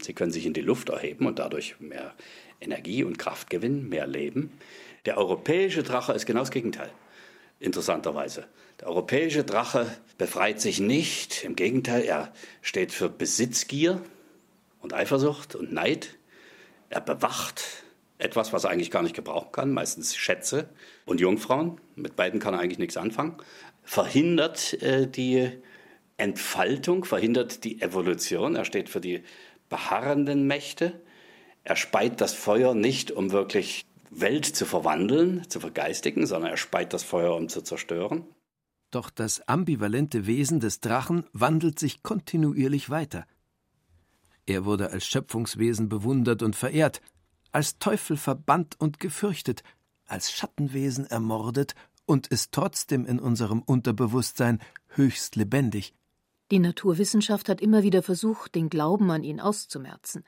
Sie 0.00 0.14
können 0.14 0.32
sich 0.32 0.46
in 0.46 0.54
die 0.54 0.62
Luft 0.62 0.88
erheben 0.88 1.26
und 1.26 1.38
dadurch 1.38 1.78
mehr 1.78 2.14
Energie 2.58 3.04
und 3.04 3.18
Kraft 3.18 3.50
gewinnen, 3.50 3.90
mehr 3.90 4.06
Leben. 4.06 4.50
Der 5.06 5.16
europäische 5.16 5.82
Drache 5.82 6.12
ist 6.12 6.26
genau 6.26 6.40
das 6.40 6.50
Gegenteil, 6.50 6.90
interessanterweise. 7.58 8.46
Der 8.80 8.88
europäische 8.88 9.44
Drache 9.44 9.86
befreit 10.18 10.60
sich 10.60 10.80
nicht, 10.80 11.44
im 11.44 11.56
Gegenteil, 11.56 12.02
er 12.02 12.32
steht 12.62 12.92
für 12.92 13.08
Besitzgier 13.08 14.02
und 14.80 14.94
Eifersucht 14.94 15.54
und 15.54 15.72
Neid. 15.72 16.16
Er 16.90 17.00
bewacht 17.00 17.64
etwas, 18.18 18.52
was 18.52 18.64
er 18.64 18.70
eigentlich 18.70 18.90
gar 18.90 19.02
nicht 19.02 19.14
gebrauchen 19.14 19.52
kann, 19.52 19.72
meistens 19.72 20.14
Schätze 20.14 20.68
und 21.06 21.20
Jungfrauen. 21.20 21.80
Mit 21.96 22.16
beiden 22.16 22.40
kann 22.40 22.54
er 22.54 22.60
eigentlich 22.60 22.78
nichts 22.78 22.96
anfangen. 22.96 23.36
Verhindert 23.82 24.74
äh, 24.82 25.08
die 25.08 25.50
Entfaltung, 26.16 27.04
verhindert 27.04 27.64
die 27.64 27.80
Evolution. 27.80 28.56
Er 28.56 28.66
steht 28.66 28.90
für 28.90 29.00
die 29.00 29.22
beharrenden 29.70 30.46
Mächte. 30.46 31.00
Er 31.64 31.76
speit 31.76 32.20
das 32.20 32.34
Feuer 32.34 32.74
nicht, 32.74 33.10
um 33.10 33.32
wirklich 33.32 33.86
Welt 34.10 34.44
zu 34.44 34.66
verwandeln, 34.66 35.48
zu 35.48 35.60
vergeistigen, 35.60 36.26
sondern 36.26 36.50
er 36.50 36.56
speit 36.56 36.92
das 36.92 37.02
Feuer, 37.02 37.34
um 37.34 37.48
zu 37.48 37.62
zerstören. 37.62 38.24
Doch 38.90 39.08
das 39.08 39.46
ambivalente 39.48 40.26
Wesen 40.26 40.58
des 40.58 40.80
Drachen 40.80 41.24
wandelt 41.32 41.78
sich 41.78 42.02
kontinuierlich 42.02 42.90
weiter. 42.90 43.24
Er 44.46 44.64
wurde 44.64 44.90
als 44.90 45.06
Schöpfungswesen 45.06 45.88
bewundert 45.88 46.42
und 46.42 46.56
verehrt, 46.56 47.00
als 47.52 47.78
Teufel 47.78 48.16
verbannt 48.16 48.74
und 48.80 48.98
gefürchtet, 48.98 49.62
als 50.06 50.32
Schattenwesen 50.32 51.06
ermordet 51.06 51.74
und 52.04 52.26
ist 52.26 52.50
trotzdem 52.50 53.06
in 53.06 53.20
unserem 53.20 53.62
Unterbewusstsein 53.62 54.58
höchst 54.88 55.36
lebendig. 55.36 55.94
Die 56.50 56.58
Naturwissenschaft 56.58 57.48
hat 57.48 57.60
immer 57.60 57.84
wieder 57.84 58.02
versucht, 58.02 58.56
den 58.56 58.70
Glauben 58.70 59.08
an 59.12 59.22
ihn 59.22 59.38
auszumerzen. 59.38 60.24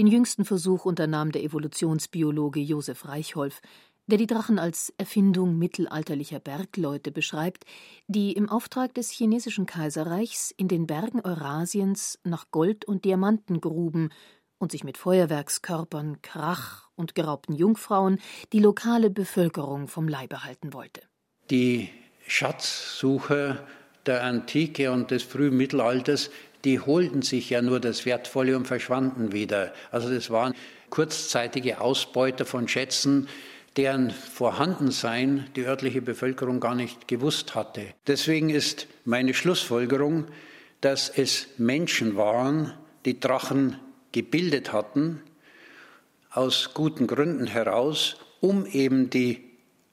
Den 0.00 0.06
jüngsten 0.06 0.46
Versuch 0.46 0.86
unternahm 0.86 1.30
der 1.30 1.42
Evolutionsbiologe 1.42 2.58
Josef 2.58 3.06
Reichholf, 3.06 3.60
der 4.06 4.16
die 4.16 4.26
Drachen 4.26 4.58
als 4.58 4.94
Erfindung 4.96 5.58
mittelalterlicher 5.58 6.40
Bergleute 6.40 7.10
beschreibt, 7.10 7.66
die 8.08 8.32
im 8.32 8.48
Auftrag 8.48 8.94
des 8.94 9.10
chinesischen 9.10 9.66
Kaiserreichs 9.66 10.54
in 10.56 10.68
den 10.68 10.86
Bergen 10.86 11.20
Eurasiens 11.20 12.18
nach 12.24 12.50
Gold 12.50 12.86
und 12.86 13.04
Diamanten 13.04 13.60
gruben 13.60 14.08
und 14.56 14.72
sich 14.72 14.84
mit 14.84 14.96
Feuerwerkskörpern, 14.96 16.22
Krach 16.22 16.88
und 16.94 17.14
geraubten 17.14 17.52
Jungfrauen 17.52 18.20
die 18.54 18.60
lokale 18.60 19.10
Bevölkerung 19.10 19.86
vom 19.86 20.08
Leibe 20.08 20.44
halten 20.44 20.72
wollte. 20.72 21.02
Die 21.50 21.90
Schatzsucher 22.26 23.66
der 24.06 24.24
Antike 24.24 24.90
und 24.92 25.10
des 25.10 25.24
frühen 25.24 25.58
Mittelalters, 25.58 26.30
die 26.64 26.80
holten 26.80 27.22
sich 27.22 27.50
ja 27.50 27.62
nur 27.62 27.80
das 27.80 28.06
Wertvolle 28.06 28.56
und 28.56 28.66
verschwanden 28.66 29.32
wieder. 29.32 29.72
Also 29.90 30.12
das 30.12 30.30
waren 30.30 30.54
kurzzeitige 30.90 31.80
Ausbeuter 31.80 32.44
von 32.44 32.68
Schätzen, 32.68 33.28
deren 33.76 34.10
Vorhandensein 34.10 35.46
die 35.56 35.64
örtliche 35.64 36.02
Bevölkerung 36.02 36.60
gar 36.60 36.74
nicht 36.74 37.08
gewusst 37.08 37.54
hatte. 37.54 37.82
Deswegen 38.06 38.50
ist 38.50 38.88
meine 39.04 39.32
Schlussfolgerung, 39.32 40.26
dass 40.80 41.08
es 41.08 41.46
Menschen 41.58 42.16
waren, 42.16 42.74
die 43.04 43.20
Drachen 43.20 43.76
gebildet 44.12 44.72
hatten, 44.72 45.22
aus 46.30 46.74
guten 46.74 47.06
Gründen 47.06 47.46
heraus, 47.46 48.16
um 48.40 48.66
eben 48.66 49.10
die 49.10 49.50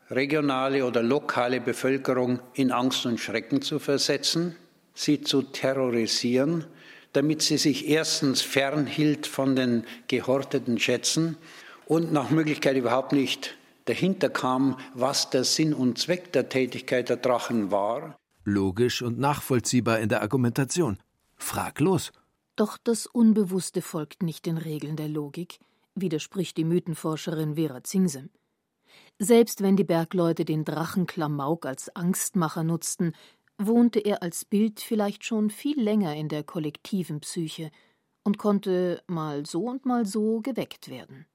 regionale 0.10 0.86
oder 0.86 1.04
lokale 1.04 1.60
Bevölkerung 1.60 2.40
in 2.54 2.72
Angst 2.72 3.06
und 3.06 3.20
Schrecken 3.20 3.62
zu 3.62 3.80
versetzen, 3.80 4.56
sie 4.98 5.22
zu 5.22 5.44
terrorisieren, 5.44 6.66
damit 7.14 7.42
sie 7.42 7.58
sich 7.58 7.88
erstens 7.88 8.42
fernhielt 8.42 9.28
von 9.28 9.56
den 9.56 9.86
gehorteten 10.08 10.80
Schätzen 10.80 11.38
und 11.86 12.12
nach 12.12 12.32
Möglichkeit 12.32 12.76
überhaupt 12.76 13.14
nicht 13.14 13.56
dahinter 13.86 14.30
kam, 14.30 14.78
was 14.94 15.30
der 15.30 15.44
Sinn 15.44 15.74
und 15.74 15.98
Zweck 15.98 16.34
der 16.34 16.50
Tätigkeit 16.50 17.10
der 17.10 17.18
Drachen 17.18 17.72
war. 17.72 18.18
Logisch 18.44 19.02
und 19.02 19.20
nachvollziehbar 19.20 20.00
in 20.00 20.10
der 20.10 20.22
Argumentation. 20.22 20.98
Fraglos. 21.36 22.12
Doch 22.56 22.78
das 22.84 23.06
Unbewusste 23.06 23.82
folgt 23.82 24.24
nicht 24.24 24.46
den 24.46 24.58
Regeln 24.58 24.96
der 24.96 25.08
Logik, 25.08 25.60
widerspricht 25.96 26.58
die 26.58 26.66
Mythenforscherin 26.66 27.56
Vera 27.56 27.84
Zingsem. 27.84 28.30
Selbst 29.20 29.62
wenn 29.62 29.76
die 29.76 29.84
Bergleute 29.84 30.46
den 30.46 30.64
Drachen 30.64 31.08
Klamauk 31.08 31.66
als 31.66 31.96
Angstmacher 31.96 32.64
nutzten, 32.64 33.14
wohnte 33.58 34.00
er 34.00 34.22
als 34.22 34.46
Bild 34.46 34.80
vielleicht 34.80 35.24
schon 35.24 35.50
viel 35.50 35.82
länger 35.82 36.16
in 36.16 36.30
der 36.30 36.44
kollektiven 36.44 37.22
Psyche 37.22 37.72
und 38.24 38.38
konnte 38.38 39.02
mal 39.08 39.46
so 39.46 39.66
und 39.66 39.86
mal 39.86 40.06
so 40.06 40.42
geweckt 40.42 40.90
werden. 40.90 41.26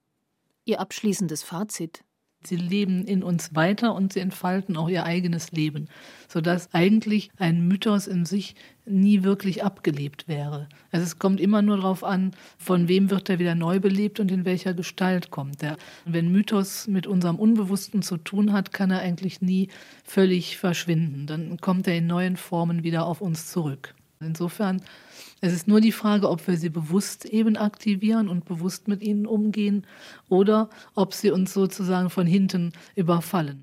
Ihr 0.65 0.81
abschließendes 0.81 1.43
Fazit 1.43 2.05
Sie 2.45 2.57
leben 2.57 3.05
in 3.05 3.23
uns 3.23 3.55
weiter 3.55 3.95
und 3.95 4.13
sie 4.13 4.21
entfalten 4.21 4.77
auch 4.77 4.89
ihr 4.89 5.05
eigenes 5.05 5.53
Leben, 5.53 5.89
sodass 6.29 6.73
eigentlich 6.75 7.31
ein 7.39 7.67
Mythos 7.69 8.07
in 8.07 8.25
sich 8.25 8.55
nie 8.85 9.23
wirklich 9.23 9.63
abgelebt 9.65 10.27
wäre. 10.27 10.69
Also 10.91 11.05
es 11.05 11.19
kommt 11.19 11.41
immer 11.41 11.63
nur 11.63 11.77
darauf 11.77 12.03
an, 12.03 12.33
von 12.59 12.89
wem 12.89 13.11
wird 13.11 13.31
er 13.31 13.39
wieder 13.39 13.55
neu 13.55 13.79
belebt 13.79 14.19
und 14.19 14.31
in 14.31 14.45
welcher 14.45 14.75
Gestalt 14.75 15.31
kommt 15.31 15.63
er. 15.63 15.77
Wenn 16.05 16.33
Mythos 16.33 16.89
mit 16.89 17.07
unserem 17.07 17.37
Unbewussten 17.37 18.03
zu 18.03 18.17
tun 18.17 18.53
hat, 18.53 18.73
kann 18.73 18.91
er 18.91 19.01
eigentlich 19.01 19.41
nie 19.41 19.69
völlig 20.05 20.57
verschwinden. 20.59 21.27
Dann 21.27 21.59
kommt 21.61 21.87
er 21.87 21.97
in 21.97 22.07
neuen 22.07 22.37
Formen 22.37 22.83
wieder 22.83 23.07
auf 23.07 23.21
uns 23.21 23.47
zurück. 23.47 23.95
Insofern 24.25 24.83
es 25.45 25.53
ist 25.53 25.67
nur 25.67 25.81
die 25.81 25.91
Frage, 25.91 26.31
ob 26.31 26.47
wir 26.47 26.57
sie 26.57 26.69
bewusst 26.69 27.25
eben 27.25 27.57
aktivieren 27.57 28.29
und 28.29 28.45
bewusst 28.45 28.87
mit 28.87 29.03
ihnen 29.03 29.27
umgehen 29.27 29.85
oder 30.29 30.71
ob 30.95 31.15
sie 31.15 31.33
uns 31.33 31.53
sozusagen 31.53 32.11
von 32.11 32.29
hinten 32.29 32.73
überfallen. 32.95 33.61